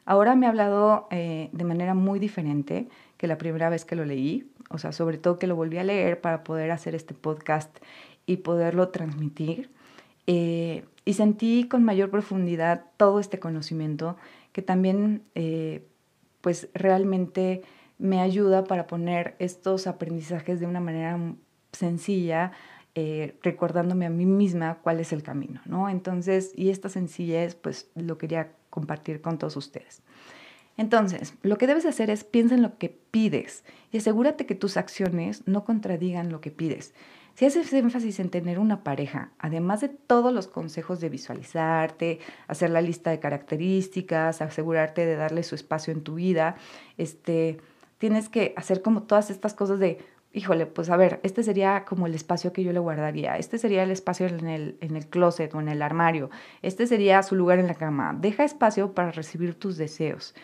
Ahora 0.04 0.36
me 0.36 0.46
ha 0.46 0.50
hablado 0.50 1.08
eh, 1.10 1.48
de 1.54 1.64
manera 1.64 1.94
muy 1.94 2.20
diferente 2.20 2.90
que 3.16 3.28
la 3.28 3.38
primera 3.38 3.70
vez 3.70 3.86
que 3.86 3.96
lo 3.96 4.04
leí, 4.04 4.52
o 4.70 4.78
sea, 4.78 4.92
sobre 4.92 5.18
todo 5.18 5.40
que 5.40 5.48
lo 5.48 5.56
volví 5.56 5.78
a 5.78 5.86
leer 5.86 6.20
para 6.20 6.44
poder 6.44 6.72
hacer 6.72 6.96
este 6.96 7.14
podcast 7.14 7.74
y 8.26 8.38
poderlo 8.38 8.90
transmitir. 8.90 9.70
Eh, 10.28 10.84
y 11.10 11.14
sentí 11.16 11.68
con 11.68 11.84
mayor 11.84 12.12
profundidad 12.12 12.86
todo 12.96 13.20
este 13.20 13.40
conocimiento 13.40 14.16
que 14.52 14.62
también, 14.62 15.24
eh, 15.34 15.84
pues 16.42 16.70
realmente 16.76 17.64
me 17.98 18.22
ayuda 18.22 18.64
para 18.66 18.86
poner 18.86 19.36
estos 19.40 19.88
aprendizajes 19.88 20.60
de 20.60 20.68
una 20.68 20.80
manera 20.80 21.20
sencilla, 21.72 22.52
recordándome 23.42 24.06
a 24.06 24.12
mí 24.12 24.28
misma 24.28 24.78
cuál 24.84 25.00
es 25.00 25.12
el 25.12 25.24
camino, 25.24 25.62
¿no? 25.66 25.90
Entonces, 25.90 26.52
y 26.56 26.70
esta 26.70 26.90
sencillez, 26.90 27.56
pues 27.56 27.90
lo 27.96 28.20
quería 28.20 28.52
compartir 28.70 29.20
con 29.22 29.40
todos 29.40 29.58
ustedes. 29.58 30.04
Entonces, 30.78 31.34
lo 31.42 31.58
que 31.58 31.66
debes 31.66 31.88
hacer 31.88 32.12
es 32.12 32.24
piensa 32.24 32.54
en 32.54 32.62
lo 32.62 32.78
que 32.78 32.90
pides 32.90 33.64
y 33.92 33.98
asegúrate 33.98 34.46
que 34.46 34.54
tus 34.54 34.78
acciones 34.78 35.42
no 35.48 35.66
contradigan 35.66 36.32
lo 36.32 36.40
que 36.40 36.52
pides. 36.52 36.94
Si 37.40 37.46
haces 37.46 37.72
énfasis 37.72 38.20
en 38.20 38.28
tener 38.28 38.60
una 38.60 38.84
pareja, 38.84 39.32
además 39.40 39.80
de 39.80 39.88
todos 39.88 40.34
los 40.34 40.48
consejos 40.48 41.00
de 41.00 41.08
visualizarte, 41.08 42.20
hacer 42.50 42.70
la 42.70 42.82
lista 42.82 43.12
de 43.12 43.22
características, 43.22 44.42
asegurarte 44.42 45.06
de 45.06 45.16
darle 45.16 45.44
su 45.44 45.56
espacio 45.56 45.94
en 45.94 46.04
tu 46.04 46.16
vida, 46.16 46.58
este, 46.98 47.62
tienes 47.98 48.28
que 48.28 48.54
hacer 48.58 48.82
como 48.82 49.04
todas 49.04 49.30
estas 49.30 49.54
cosas 49.54 49.80
de, 49.80 50.00
híjole, 50.34 50.66
pues 50.66 50.90
a 50.90 50.98
ver, 50.98 51.22
este 51.24 51.44
sería 51.44 51.86
como 51.86 52.08
el 52.08 52.14
espacio 52.14 52.52
que 52.52 52.62
yo 52.62 52.74
le 52.74 52.80
guardaría, 52.80 53.38
este 53.38 53.58
sería 53.58 53.84
el 53.84 53.92
espacio 53.92 54.28
en 54.28 54.46
el, 54.46 54.78
en 54.82 54.98
el 54.98 55.08
closet 55.08 55.56
o 55.56 55.62
en 55.62 55.70
el 55.70 55.82
armario, 55.82 56.30
este 56.62 56.88
sería 56.88 57.24
su 57.24 57.36
lugar 57.36 57.58
en 57.58 57.68
la 57.68 57.76
cama. 57.76 58.18
Deja 58.20 58.44
espacio 58.44 58.94
para 58.94 59.12
recibir 59.12 59.56
tus 59.56 59.78
deseos. 59.78 60.36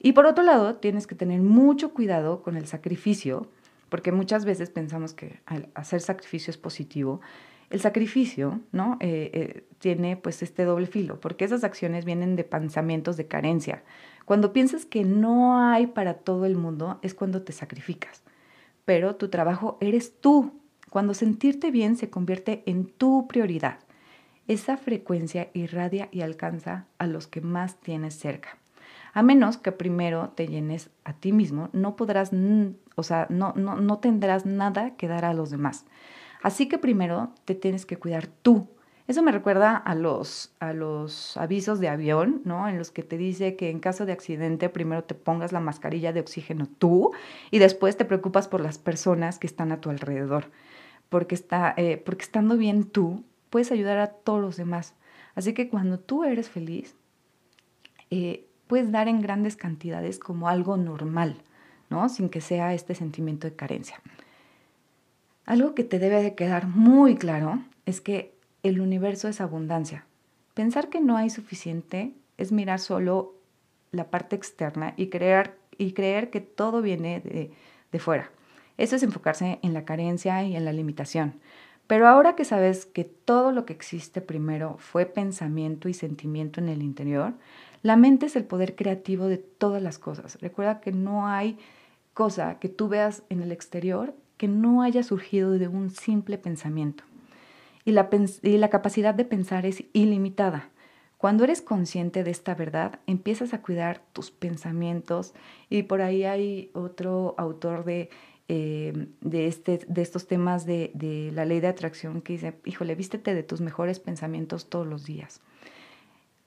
Y 0.00 0.10
por 0.10 0.26
otro 0.26 0.42
lado, 0.42 0.74
tienes 0.74 1.06
que 1.06 1.14
tener 1.14 1.40
mucho 1.40 1.94
cuidado 1.94 2.42
con 2.42 2.56
el 2.56 2.66
sacrificio, 2.66 3.46
porque 3.92 4.10
muchas 4.10 4.46
veces 4.46 4.70
pensamos 4.70 5.12
que 5.12 5.42
hacer 5.74 6.00
sacrificio 6.00 6.50
es 6.50 6.56
positivo. 6.56 7.20
El 7.68 7.78
sacrificio, 7.80 8.58
¿no? 8.72 8.96
Eh, 9.00 9.30
eh, 9.32 9.64
tiene 9.78 10.16
pues 10.16 10.42
este 10.42 10.64
doble 10.64 10.86
filo, 10.86 11.20
porque 11.20 11.44
esas 11.44 11.62
acciones 11.62 12.04
vienen 12.04 12.34
de 12.34 12.44
pensamientos 12.44 13.18
de 13.18 13.28
carencia. 13.28 13.84
Cuando 14.24 14.52
piensas 14.52 14.86
que 14.86 15.04
no 15.04 15.58
hay 15.58 15.86
para 15.86 16.14
todo 16.14 16.46
el 16.46 16.56
mundo, 16.56 16.98
es 17.02 17.14
cuando 17.14 17.42
te 17.42 17.52
sacrificas 17.52 18.22
pero 18.84 19.16
tu 19.16 19.28
trabajo 19.28 19.78
eres 19.80 20.20
tú, 20.20 20.60
cuando 20.90 21.14
sentirte 21.14 21.70
bien 21.70 21.96
se 21.96 22.10
convierte 22.10 22.62
en 22.66 22.86
tu 22.86 23.26
prioridad. 23.28 23.78
Esa 24.48 24.76
frecuencia 24.76 25.50
irradia 25.54 26.08
y 26.10 26.22
alcanza 26.22 26.86
a 26.98 27.06
los 27.06 27.26
que 27.26 27.40
más 27.40 27.80
tienes 27.80 28.14
cerca. 28.18 28.58
A 29.12 29.22
menos 29.22 29.56
que 29.56 29.72
primero 29.72 30.30
te 30.30 30.48
llenes 30.48 30.90
a 31.04 31.12
ti 31.12 31.32
mismo, 31.32 31.68
no 31.72 31.96
podrás, 31.96 32.30
o 32.96 33.02
sea, 33.02 33.26
no, 33.28 33.52
no, 33.56 33.76
no 33.76 33.98
tendrás 33.98 34.46
nada 34.46 34.96
que 34.96 35.08
dar 35.08 35.24
a 35.24 35.34
los 35.34 35.50
demás. 35.50 35.84
Así 36.42 36.68
que 36.68 36.78
primero 36.78 37.32
te 37.44 37.54
tienes 37.54 37.86
que 37.86 37.98
cuidar 37.98 38.26
tú 38.26 38.68
eso 39.08 39.22
me 39.22 39.32
recuerda 39.32 39.76
a 39.76 39.94
los, 39.94 40.54
a 40.60 40.72
los 40.72 41.36
avisos 41.36 41.80
de 41.80 41.88
avión, 41.88 42.40
¿no? 42.44 42.68
En 42.68 42.78
los 42.78 42.90
que 42.90 43.02
te 43.02 43.18
dice 43.18 43.56
que 43.56 43.68
en 43.68 43.80
caso 43.80 44.06
de 44.06 44.12
accidente 44.12 44.68
primero 44.68 45.02
te 45.04 45.14
pongas 45.14 45.52
la 45.52 45.60
mascarilla 45.60 46.12
de 46.12 46.20
oxígeno 46.20 46.68
tú 46.78 47.10
y 47.50 47.58
después 47.58 47.96
te 47.96 48.04
preocupas 48.04 48.46
por 48.46 48.60
las 48.60 48.78
personas 48.78 49.38
que 49.38 49.48
están 49.48 49.72
a 49.72 49.80
tu 49.80 49.90
alrededor. 49.90 50.50
Porque, 51.08 51.34
está, 51.34 51.74
eh, 51.76 52.00
porque 52.02 52.22
estando 52.22 52.56
bien 52.56 52.84
tú, 52.84 53.24
puedes 53.50 53.72
ayudar 53.72 53.98
a 53.98 54.06
todos 54.06 54.40
los 54.40 54.56
demás. 54.56 54.94
Así 55.34 55.52
que 55.52 55.68
cuando 55.68 55.98
tú 55.98 56.24
eres 56.24 56.48
feliz, 56.48 56.96
eh, 58.10 58.46
puedes 58.72 58.90
dar 58.90 59.06
en 59.06 59.20
grandes 59.20 59.54
cantidades 59.54 60.18
como 60.18 60.48
algo 60.48 60.78
normal, 60.78 61.36
¿no? 61.90 62.08
Sin 62.08 62.30
que 62.30 62.40
sea 62.40 62.72
este 62.72 62.94
sentimiento 62.94 63.46
de 63.46 63.54
carencia. 63.54 64.00
Algo 65.44 65.74
que 65.74 65.84
te 65.84 65.98
debe 65.98 66.22
de 66.22 66.34
quedar 66.34 66.66
muy 66.68 67.16
claro 67.16 67.58
es 67.84 68.00
que 68.00 68.34
el 68.62 68.80
universo 68.80 69.28
es 69.28 69.42
abundancia. 69.42 70.06
Pensar 70.54 70.88
que 70.88 71.02
no 71.02 71.18
hay 71.18 71.28
suficiente 71.28 72.14
es 72.38 72.50
mirar 72.50 72.80
solo 72.80 73.34
la 73.90 74.04
parte 74.10 74.36
externa 74.36 74.94
y 74.96 75.08
creer, 75.08 75.54
y 75.76 75.92
creer 75.92 76.30
que 76.30 76.40
todo 76.40 76.80
viene 76.80 77.20
de, 77.20 77.50
de 77.92 77.98
fuera. 77.98 78.30
Eso 78.78 78.96
es 78.96 79.02
enfocarse 79.02 79.58
en 79.60 79.74
la 79.74 79.84
carencia 79.84 80.44
y 80.44 80.56
en 80.56 80.64
la 80.64 80.72
limitación. 80.72 81.34
Pero 81.86 82.08
ahora 82.08 82.36
que 82.36 82.46
sabes 82.46 82.86
que 82.86 83.04
todo 83.04 83.52
lo 83.52 83.66
que 83.66 83.74
existe 83.74 84.22
primero 84.22 84.76
fue 84.78 85.04
pensamiento 85.04 85.90
y 85.90 85.92
sentimiento 85.92 86.58
en 86.58 86.70
el 86.70 86.80
interior, 86.80 87.34
la 87.82 87.96
mente 87.96 88.26
es 88.26 88.36
el 88.36 88.44
poder 88.44 88.74
creativo 88.76 89.26
de 89.26 89.38
todas 89.38 89.82
las 89.82 89.98
cosas. 89.98 90.38
Recuerda 90.40 90.80
que 90.80 90.92
no 90.92 91.26
hay 91.26 91.58
cosa 92.14 92.58
que 92.58 92.68
tú 92.68 92.88
veas 92.88 93.22
en 93.28 93.42
el 93.42 93.52
exterior 93.52 94.14
que 94.36 94.48
no 94.48 94.82
haya 94.82 95.02
surgido 95.02 95.52
de 95.52 95.68
un 95.68 95.90
simple 95.90 96.38
pensamiento 96.38 97.04
y 97.84 97.92
la, 97.92 98.68
capacidad 98.70 99.14
de 99.14 99.24
pensar 99.24 99.66
es 99.66 99.84
ilimitada. 99.92 100.70
Cuando 101.18 101.44
eres 101.44 101.62
consciente 101.62 102.24
de 102.24 102.30
esta 102.30 102.54
verdad, 102.54 103.00
empiezas 103.06 103.54
a 103.54 103.62
cuidar 103.62 104.02
tus 104.12 104.30
pensamientos 104.30 105.34
y 105.68 105.84
por 105.84 106.02
ahí 106.02 106.24
hay 106.24 106.70
otro 106.74 107.34
autor 107.38 107.84
de, 107.84 108.10
eh, 108.48 109.06
este, 109.32 109.80
de 109.86 110.02
estos 110.02 110.26
temas 110.26 110.66
de, 110.66 110.90
de, 110.94 111.30
la 111.32 111.44
ley 111.44 111.60
de 111.60 111.68
atracción 111.68 112.22
que 112.22 112.34
dice, 112.34 112.54
híjole, 112.64 112.94
vístete 112.94 113.34
de 113.34 113.42
tus 113.42 113.60
mejores 113.60 114.00
pensamientos 114.00 114.68
todos 114.68 114.86
los 114.86 115.04
días. 115.04 115.40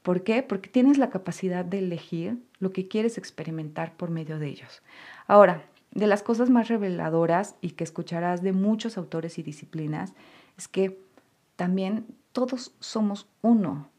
¿Por 0.05 0.21
qué? 0.21 0.43
Porque 0.43 0.69
tienes 0.69 0.99
la 0.99 1.09
capacidad 1.09 1.65
de 1.65 1.79
elegir 1.79 2.37
lo 2.59 2.71
que 2.71 2.87
quieres 2.87 3.17
experimentar 3.17 3.97
por 3.97 4.11
medio 4.11 4.37
de 4.37 4.49
ellos. 4.49 4.83
Ahora, 5.25 5.65
de 5.95 6.05
las 6.05 6.21
cosas 6.21 6.51
más 6.51 6.67
reveladoras 6.67 7.55
y 7.59 7.71
que 7.71 7.83
escucharás 7.83 8.43
de 8.43 8.51
muchos 8.53 8.99
autores 8.99 9.39
y 9.39 9.41
disciplinas 9.41 10.13
es 10.59 10.67
que 10.67 10.99
también 11.55 12.05
todos 12.33 12.75
somos 12.79 13.27
uno. 13.41 13.89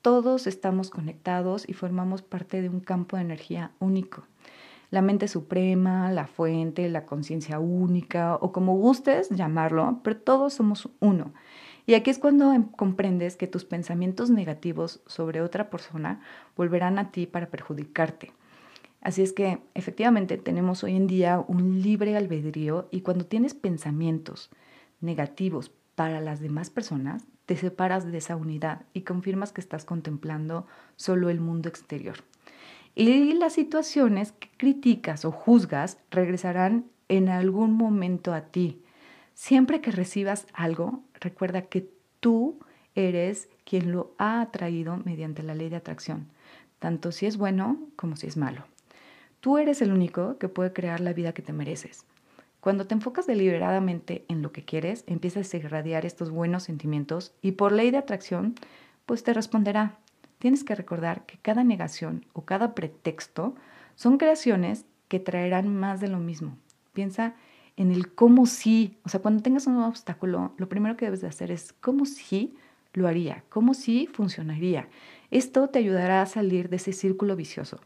Todos 0.00 0.46
estamos 0.46 0.88
conectados 0.88 1.68
y 1.68 1.74
formamos 1.74 2.22
parte 2.22 2.62
de 2.62 2.70
un 2.70 2.80
campo 2.80 3.16
de 3.16 3.22
energía 3.22 3.72
único. 3.78 4.24
La 4.88 5.02
mente 5.02 5.28
suprema, 5.28 6.10
la 6.12 6.26
fuente, 6.28 6.88
la 6.88 7.04
conciencia 7.04 7.58
única 7.58 8.36
o 8.36 8.52
como 8.52 8.76
gustes 8.76 9.28
llamarlo, 9.28 10.00
pero 10.02 10.16
todos 10.16 10.54
somos 10.54 10.88
uno. 11.00 11.34
Y 11.86 11.94
aquí 11.94 12.10
es 12.10 12.18
cuando 12.18 12.52
em, 12.52 12.64
comprendes 12.64 13.36
que 13.36 13.46
tus 13.46 13.64
pensamientos 13.64 14.30
negativos 14.30 15.00
sobre 15.06 15.40
otra 15.40 15.70
persona 15.70 16.20
volverán 16.56 16.98
a 16.98 17.10
ti 17.10 17.26
para 17.26 17.50
perjudicarte. 17.50 18.32
Así 19.00 19.22
es 19.22 19.32
que 19.32 19.58
efectivamente 19.74 20.38
tenemos 20.38 20.84
hoy 20.84 20.96
en 20.96 21.08
día 21.08 21.44
un 21.46 21.82
libre 21.82 22.16
albedrío 22.16 22.88
y 22.92 23.00
cuando 23.00 23.26
tienes 23.26 23.54
pensamientos 23.54 24.50
negativos 25.00 25.72
para 25.96 26.20
las 26.20 26.40
demás 26.40 26.70
personas, 26.70 27.24
te 27.46 27.56
separas 27.56 28.10
de 28.10 28.18
esa 28.18 28.36
unidad 28.36 28.82
y 28.94 29.02
confirmas 29.02 29.52
que 29.52 29.60
estás 29.60 29.84
contemplando 29.84 30.66
solo 30.96 31.30
el 31.30 31.40
mundo 31.40 31.68
exterior. 31.68 32.18
Y 32.94 33.34
las 33.34 33.54
situaciones 33.54 34.32
que 34.32 34.48
criticas 34.56 35.24
o 35.24 35.32
juzgas 35.32 35.98
regresarán 36.10 36.86
en 37.08 37.28
algún 37.28 37.72
momento 37.72 38.32
a 38.32 38.42
ti. 38.42 38.82
Siempre 39.34 39.80
que 39.80 39.90
recibas 39.90 40.46
algo, 40.52 41.02
recuerda 41.20 41.62
que 41.62 41.88
tú 42.20 42.58
eres 42.94 43.48
quien 43.64 43.92
lo 43.92 44.14
ha 44.18 44.40
atraído 44.40 44.96
mediante 45.04 45.42
la 45.42 45.54
ley 45.54 45.68
de 45.68 45.76
atracción, 45.76 46.28
tanto 46.78 47.12
si 47.12 47.26
es 47.26 47.36
bueno 47.36 47.78
como 47.96 48.16
si 48.16 48.26
es 48.26 48.36
malo. 48.36 48.64
Tú 49.40 49.58
eres 49.58 49.82
el 49.82 49.92
único 49.92 50.38
que 50.38 50.48
puede 50.48 50.72
crear 50.72 51.00
la 51.00 51.12
vida 51.12 51.32
que 51.32 51.42
te 51.42 51.52
mereces. 51.52 52.04
Cuando 52.60 52.86
te 52.86 52.94
enfocas 52.94 53.26
deliberadamente 53.26 54.24
en 54.28 54.40
lo 54.40 54.52
que 54.52 54.64
quieres, 54.64 55.02
empiezas 55.08 55.52
a 55.52 55.56
irradiar 55.56 56.06
estos 56.06 56.30
buenos 56.30 56.62
sentimientos 56.62 57.34
y 57.42 57.52
por 57.52 57.72
ley 57.72 57.90
de 57.90 57.98
atracción, 57.98 58.54
pues 59.04 59.24
te 59.24 59.34
responderá. 59.34 59.98
Tienes 60.38 60.62
que 60.62 60.76
recordar 60.76 61.26
que 61.26 61.38
cada 61.38 61.64
negación 61.64 62.24
o 62.32 62.44
cada 62.44 62.74
pretexto 62.74 63.56
son 63.96 64.16
creaciones 64.16 64.84
que 65.08 65.18
traerán 65.18 65.74
más 65.74 66.00
de 66.00 66.08
lo 66.08 66.18
mismo. 66.18 66.56
Piensa 66.92 67.34
en 67.76 67.90
el 67.90 68.14
cómo 68.14 68.46
sí, 68.46 68.98
o 69.04 69.08
sea, 69.08 69.20
cuando 69.20 69.42
tengas 69.42 69.66
un 69.66 69.78
obstáculo, 69.82 70.52
lo 70.56 70.68
primero 70.68 70.96
que 70.96 71.06
debes 71.06 71.20
de 71.20 71.28
hacer 71.28 71.50
es 71.50 71.72
cómo 71.72 72.04
sí 72.04 72.54
lo 72.92 73.08
haría, 73.08 73.44
cómo 73.48 73.74
sí 73.74 74.08
funcionaría. 74.12 74.88
Esto 75.30 75.68
te 75.68 75.78
ayudará 75.78 76.22
a 76.22 76.26
salir 76.26 76.68
de 76.68 76.76
ese 76.76 76.92
círculo 76.92 77.36
vicioso. 77.36 77.80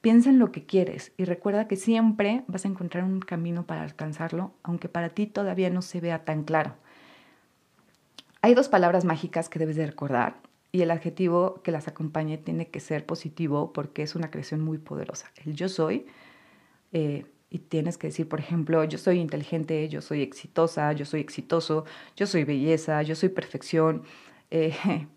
Piensa 0.00 0.30
en 0.30 0.38
lo 0.38 0.52
que 0.52 0.64
quieres 0.64 1.12
y 1.16 1.24
recuerda 1.24 1.68
que 1.68 1.76
siempre 1.76 2.44
vas 2.46 2.64
a 2.64 2.68
encontrar 2.68 3.04
un 3.04 3.20
camino 3.20 3.66
para 3.66 3.82
alcanzarlo, 3.82 4.52
aunque 4.62 4.88
para 4.88 5.10
ti 5.10 5.26
todavía 5.26 5.70
no 5.70 5.82
se 5.82 6.00
vea 6.00 6.24
tan 6.24 6.44
claro. 6.44 6.74
Hay 8.40 8.54
dos 8.54 8.68
palabras 8.68 9.04
mágicas 9.04 9.48
que 9.48 9.58
debes 9.58 9.76
de 9.76 9.86
recordar 9.86 10.40
y 10.70 10.82
el 10.82 10.90
adjetivo 10.90 11.60
que 11.62 11.72
las 11.72 11.88
acompañe 11.88 12.38
tiene 12.38 12.68
que 12.68 12.80
ser 12.80 13.06
positivo 13.06 13.72
porque 13.72 14.02
es 14.02 14.14
una 14.14 14.30
creación 14.30 14.60
muy 14.60 14.78
poderosa. 14.78 15.30
El 15.44 15.54
yo 15.54 15.68
soy, 15.68 16.06
eh, 16.92 17.26
y 17.50 17.60
tienes 17.60 17.96
que 17.96 18.08
decir, 18.08 18.28
por 18.28 18.40
ejemplo, 18.40 18.84
yo 18.84 18.98
soy 18.98 19.20
inteligente, 19.20 19.88
yo 19.88 20.02
soy 20.02 20.22
exitosa, 20.22 20.92
yo 20.92 21.04
soy 21.04 21.20
exitoso, 21.20 21.84
yo 22.16 22.26
soy 22.26 22.44
belleza, 22.44 23.00
yo 23.02 23.14
soy 23.14 23.30
perfección. 23.30 24.02
Eh, 24.50 24.76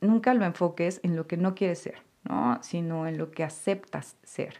nunca 0.00 0.34
lo 0.34 0.44
enfoques 0.44 1.00
en 1.02 1.16
lo 1.16 1.26
que 1.26 1.36
no 1.36 1.54
quieres 1.54 1.80
ser, 1.80 2.02
¿no? 2.24 2.58
sino 2.62 3.06
en 3.06 3.18
lo 3.18 3.30
que 3.30 3.44
aceptas 3.44 4.16
ser. 4.22 4.54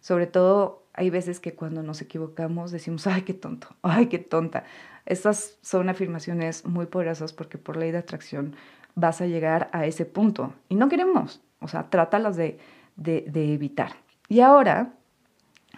Sobre 0.00 0.26
todo, 0.26 0.86
hay 0.94 1.10
veces 1.10 1.40
que 1.40 1.54
cuando 1.54 1.82
nos 1.82 2.00
equivocamos 2.00 2.70
decimos, 2.70 3.06
ay, 3.06 3.22
qué 3.22 3.34
tonto, 3.34 3.68
ay, 3.82 4.06
qué 4.06 4.18
tonta. 4.18 4.64
Estas 5.04 5.58
son 5.62 5.88
afirmaciones 5.88 6.64
muy 6.64 6.86
poderosas 6.86 7.32
porque 7.32 7.58
por 7.58 7.76
ley 7.76 7.90
de 7.90 7.98
atracción 7.98 8.54
vas 8.94 9.20
a 9.20 9.26
llegar 9.26 9.68
a 9.72 9.86
ese 9.86 10.04
punto 10.04 10.54
y 10.68 10.76
no 10.76 10.88
queremos, 10.88 11.42
o 11.60 11.66
sea, 11.66 11.90
trátalas 11.90 12.36
de, 12.36 12.58
de, 12.94 13.24
de 13.26 13.54
evitar. 13.54 13.92
Y 14.28 14.40
ahora, 14.40 14.94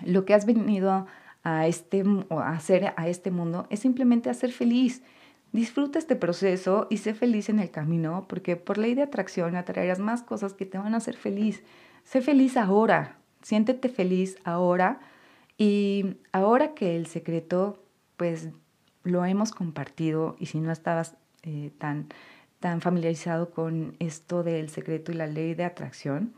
lo 0.03 0.25
que 0.25 0.35
has 0.35 0.47
venido 0.47 1.07
a, 1.45 1.67
este, 1.67 2.05
a 2.31 2.51
hacer 2.51 2.95
a 2.97 3.09
este 3.09 3.31
mundo 3.31 3.67
es 3.71 3.81
simplemente 3.81 4.31
hacer 4.31 4.53
feliz. 4.53 5.03
Disfruta 5.53 5.99
este 5.99 6.17
proceso 6.17 6.89
y 6.91 6.97
sé 6.97 7.15
feliz 7.15 7.49
en 7.49 7.61
el 7.61 7.71
camino, 7.71 8.27
porque 8.29 8.57
por 8.57 8.77
ley 8.77 8.95
de 8.95 9.03
atracción 9.03 9.55
atraerás 9.55 10.01
más 10.01 10.23
cosas 10.23 10.53
que 10.53 10.67
te 10.67 10.79
van 10.79 10.95
a 10.95 10.97
hacer 10.97 11.17
feliz. 11.17 11.63
Sé 12.03 12.23
feliz 12.23 12.57
ahora, 12.57 13.19
siéntete 13.43 13.89
feliz 13.89 14.37
ahora 14.45 14.99
y 15.57 16.17
ahora 16.33 16.75
que 16.75 16.97
el 16.97 17.07
secreto, 17.07 17.79
pues 18.17 18.49
lo 19.05 19.25
hemos 19.25 19.53
compartido 19.53 20.35
y 20.41 20.47
si 20.47 20.59
no 20.59 20.73
estabas 20.73 21.15
eh, 21.43 21.71
tan, 21.79 22.09
tan 22.59 22.81
familiarizado 22.81 23.51
con 23.51 23.95
esto 24.01 24.43
del 24.43 24.71
secreto 24.71 25.13
y 25.13 25.15
la 25.15 25.27
ley 25.27 25.55
de 25.55 25.65
atracción, 25.65 26.33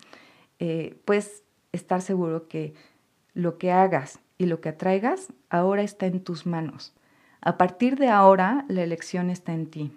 eh, 0.59 0.99
pues 1.05 1.43
estar 1.73 2.03
seguro 2.03 2.49
que 2.49 2.75
lo 3.37 3.59
que 3.59 3.71
hagas 3.71 4.19
y 4.39 4.47
lo 4.47 4.61
que 4.61 4.71
atraigas 4.71 5.33
ahora 5.51 5.83
está 5.83 6.07
en 6.07 6.21
tus 6.21 6.47
manos. 6.47 6.95
A 7.43 7.59
partir 7.59 7.97
de 7.97 8.09
ahora, 8.09 8.65
la 8.69 8.83
elección 8.83 9.29
está 9.31 9.53
en 9.53 9.67
ti. 9.67 9.93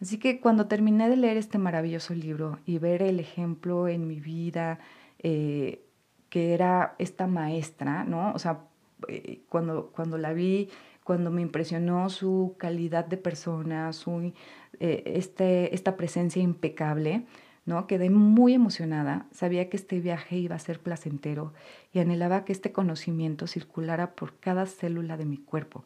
Así 0.00 0.18
que 0.18 0.40
cuando 0.40 0.66
terminé 0.66 1.08
de 1.08 1.16
leer 1.16 1.36
este 1.36 1.58
maravilloso 1.58 2.14
libro 2.14 2.58
y 2.64 2.78
ver 2.78 3.02
el 3.02 3.18
ejemplo 3.18 3.88
en 3.88 4.06
mi 4.06 4.20
vida, 4.20 4.78
eh, 5.18 5.84
que 6.30 6.54
era 6.54 6.94
esta 6.98 7.26
maestra, 7.26 8.04
¿no? 8.04 8.32
O 8.32 8.38
sea, 8.38 8.60
eh, 9.08 9.40
cuando, 9.48 9.90
cuando 9.90 10.16
la 10.16 10.32
vi, 10.32 10.70
cuando 11.02 11.30
me 11.30 11.42
impresionó 11.42 12.08
su 12.08 12.54
calidad 12.56 13.04
de 13.04 13.16
persona, 13.16 13.92
su, 13.92 14.32
eh, 14.78 15.02
este, 15.06 15.74
esta 15.74 15.96
presencia 15.96 16.40
impecable, 16.40 17.26
¿no? 17.66 17.86
Quedé 17.86 18.10
muy 18.10 18.54
emocionada, 18.54 19.26
sabía 19.32 19.68
que 19.68 19.76
este 19.76 20.00
viaje 20.00 20.36
iba 20.36 20.56
a 20.56 20.58
ser 20.58 20.80
placentero 20.80 21.52
y 21.92 22.00
anhelaba 22.00 22.44
que 22.44 22.52
este 22.52 22.72
conocimiento 22.72 23.46
circulara 23.46 24.14
por 24.14 24.38
cada 24.38 24.66
célula 24.66 25.16
de 25.16 25.24
mi 25.24 25.38
cuerpo. 25.38 25.84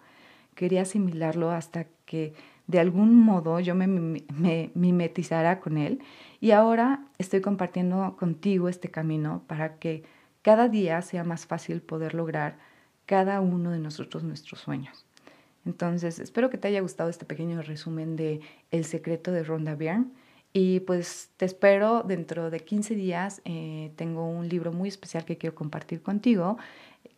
Quería 0.55 0.83
asimilarlo 0.83 1.51
hasta 1.51 1.87
que 2.05 2.35
de 2.67 2.81
algún 2.81 3.15
modo 3.15 3.61
yo 3.61 3.75
me, 3.75 3.87
me 3.87 4.71
mimetizara 4.75 5.61
con 5.61 5.79
él 5.79 6.01
y 6.41 6.51
ahora 6.51 7.05
estoy 7.19 7.41
compartiendo 7.41 8.17
contigo 8.19 8.69
este 8.69 8.91
camino 8.91 9.43
para 9.47 9.77
que 9.79 10.03
cada 10.43 10.69
día 10.69 11.01
sea 11.03 11.25
más 11.25 11.47
fácil 11.47 11.81
poder 11.81 12.15
lograr 12.15 12.59
cada 13.07 13.41
uno 13.41 13.71
de 13.71 13.79
nosotros 13.79 14.25
nuestros 14.25 14.61
sueños. 14.61 15.07
Entonces, 15.65 16.19
espero 16.19 16.51
que 16.51 16.59
te 16.59 16.69
haya 16.69 16.81
gustado 16.81 17.11
este 17.11 17.25
pequeño 17.25 17.61
resumen 17.63 18.17
de 18.17 18.41
El 18.71 18.85
secreto 18.85 19.33
de 19.33 19.45
Ronda 19.45 19.75
Byrne 19.75 20.07
y 20.59 20.81
pues 20.81 21.31
te 21.37 21.45
espero 21.45 22.03
dentro 22.03 22.51
de 22.51 22.59
15 22.59 22.97
días. 22.97 23.41
Eh, 23.45 23.93
tengo 23.95 24.29
un 24.29 24.49
libro 24.49 24.73
muy 24.73 24.89
especial 24.89 25.25
que 25.25 25.39
quiero 25.39 25.55
compartir 25.55 26.03
contigo, 26.03 26.59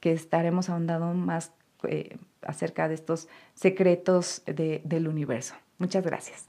que 0.00 0.12
estaremos 0.12 0.68
ahondando 0.68 1.14
más 1.14 1.52
eh, 1.84 2.18
acerca 2.42 2.86
de 2.86 2.94
estos 2.94 3.28
secretos 3.54 4.42
del 4.44 5.08
universo. 5.08 5.54
Muchas 5.78 6.04
gracias. 6.04 6.48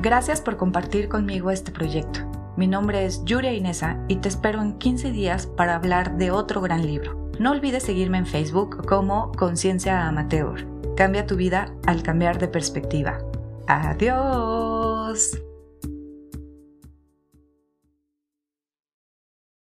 Gracias 0.00 0.40
por 0.40 0.56
compartir 0.56 1.10
conmigo 1.10 1.50
este 1.50 1.72
proyecto. 1.72 2.20
Mi 2.56 2.66
nombre 2.66 3.04
es 3.04 3.22
Yuria 3.26 3.52
Inesa 3.52 4.02
y 4.08 4.16
te 4.16 4.30
espero 4.30 4.62
en 4.62 4.78
15 4.78 5.12
días 5.12 5.46
para 5.46 5.76
hablar 5.76 6.16
de 6.16 6.30
otro 6.30 6.62
gran 6.62 6.86
libro. 6.86 7.30
No 7.38 7.50
olvides 7.50 7.82
seguirme 7.82 8.16
en 8.16 8.26
Facebook 8.26 8.86
como 8.86 9.30
Conciencia 9.32 10.08
Amateur. 10.08 10.66
Cambia 10.96 11.26
tu 11.26 11.36
vida 11.36 11.74
al 11.86 12.02
cambiar 12.02 12.38
de 12.38 12.48
perspectiva. 12.48 13.18
Adiós. 13.66 15.38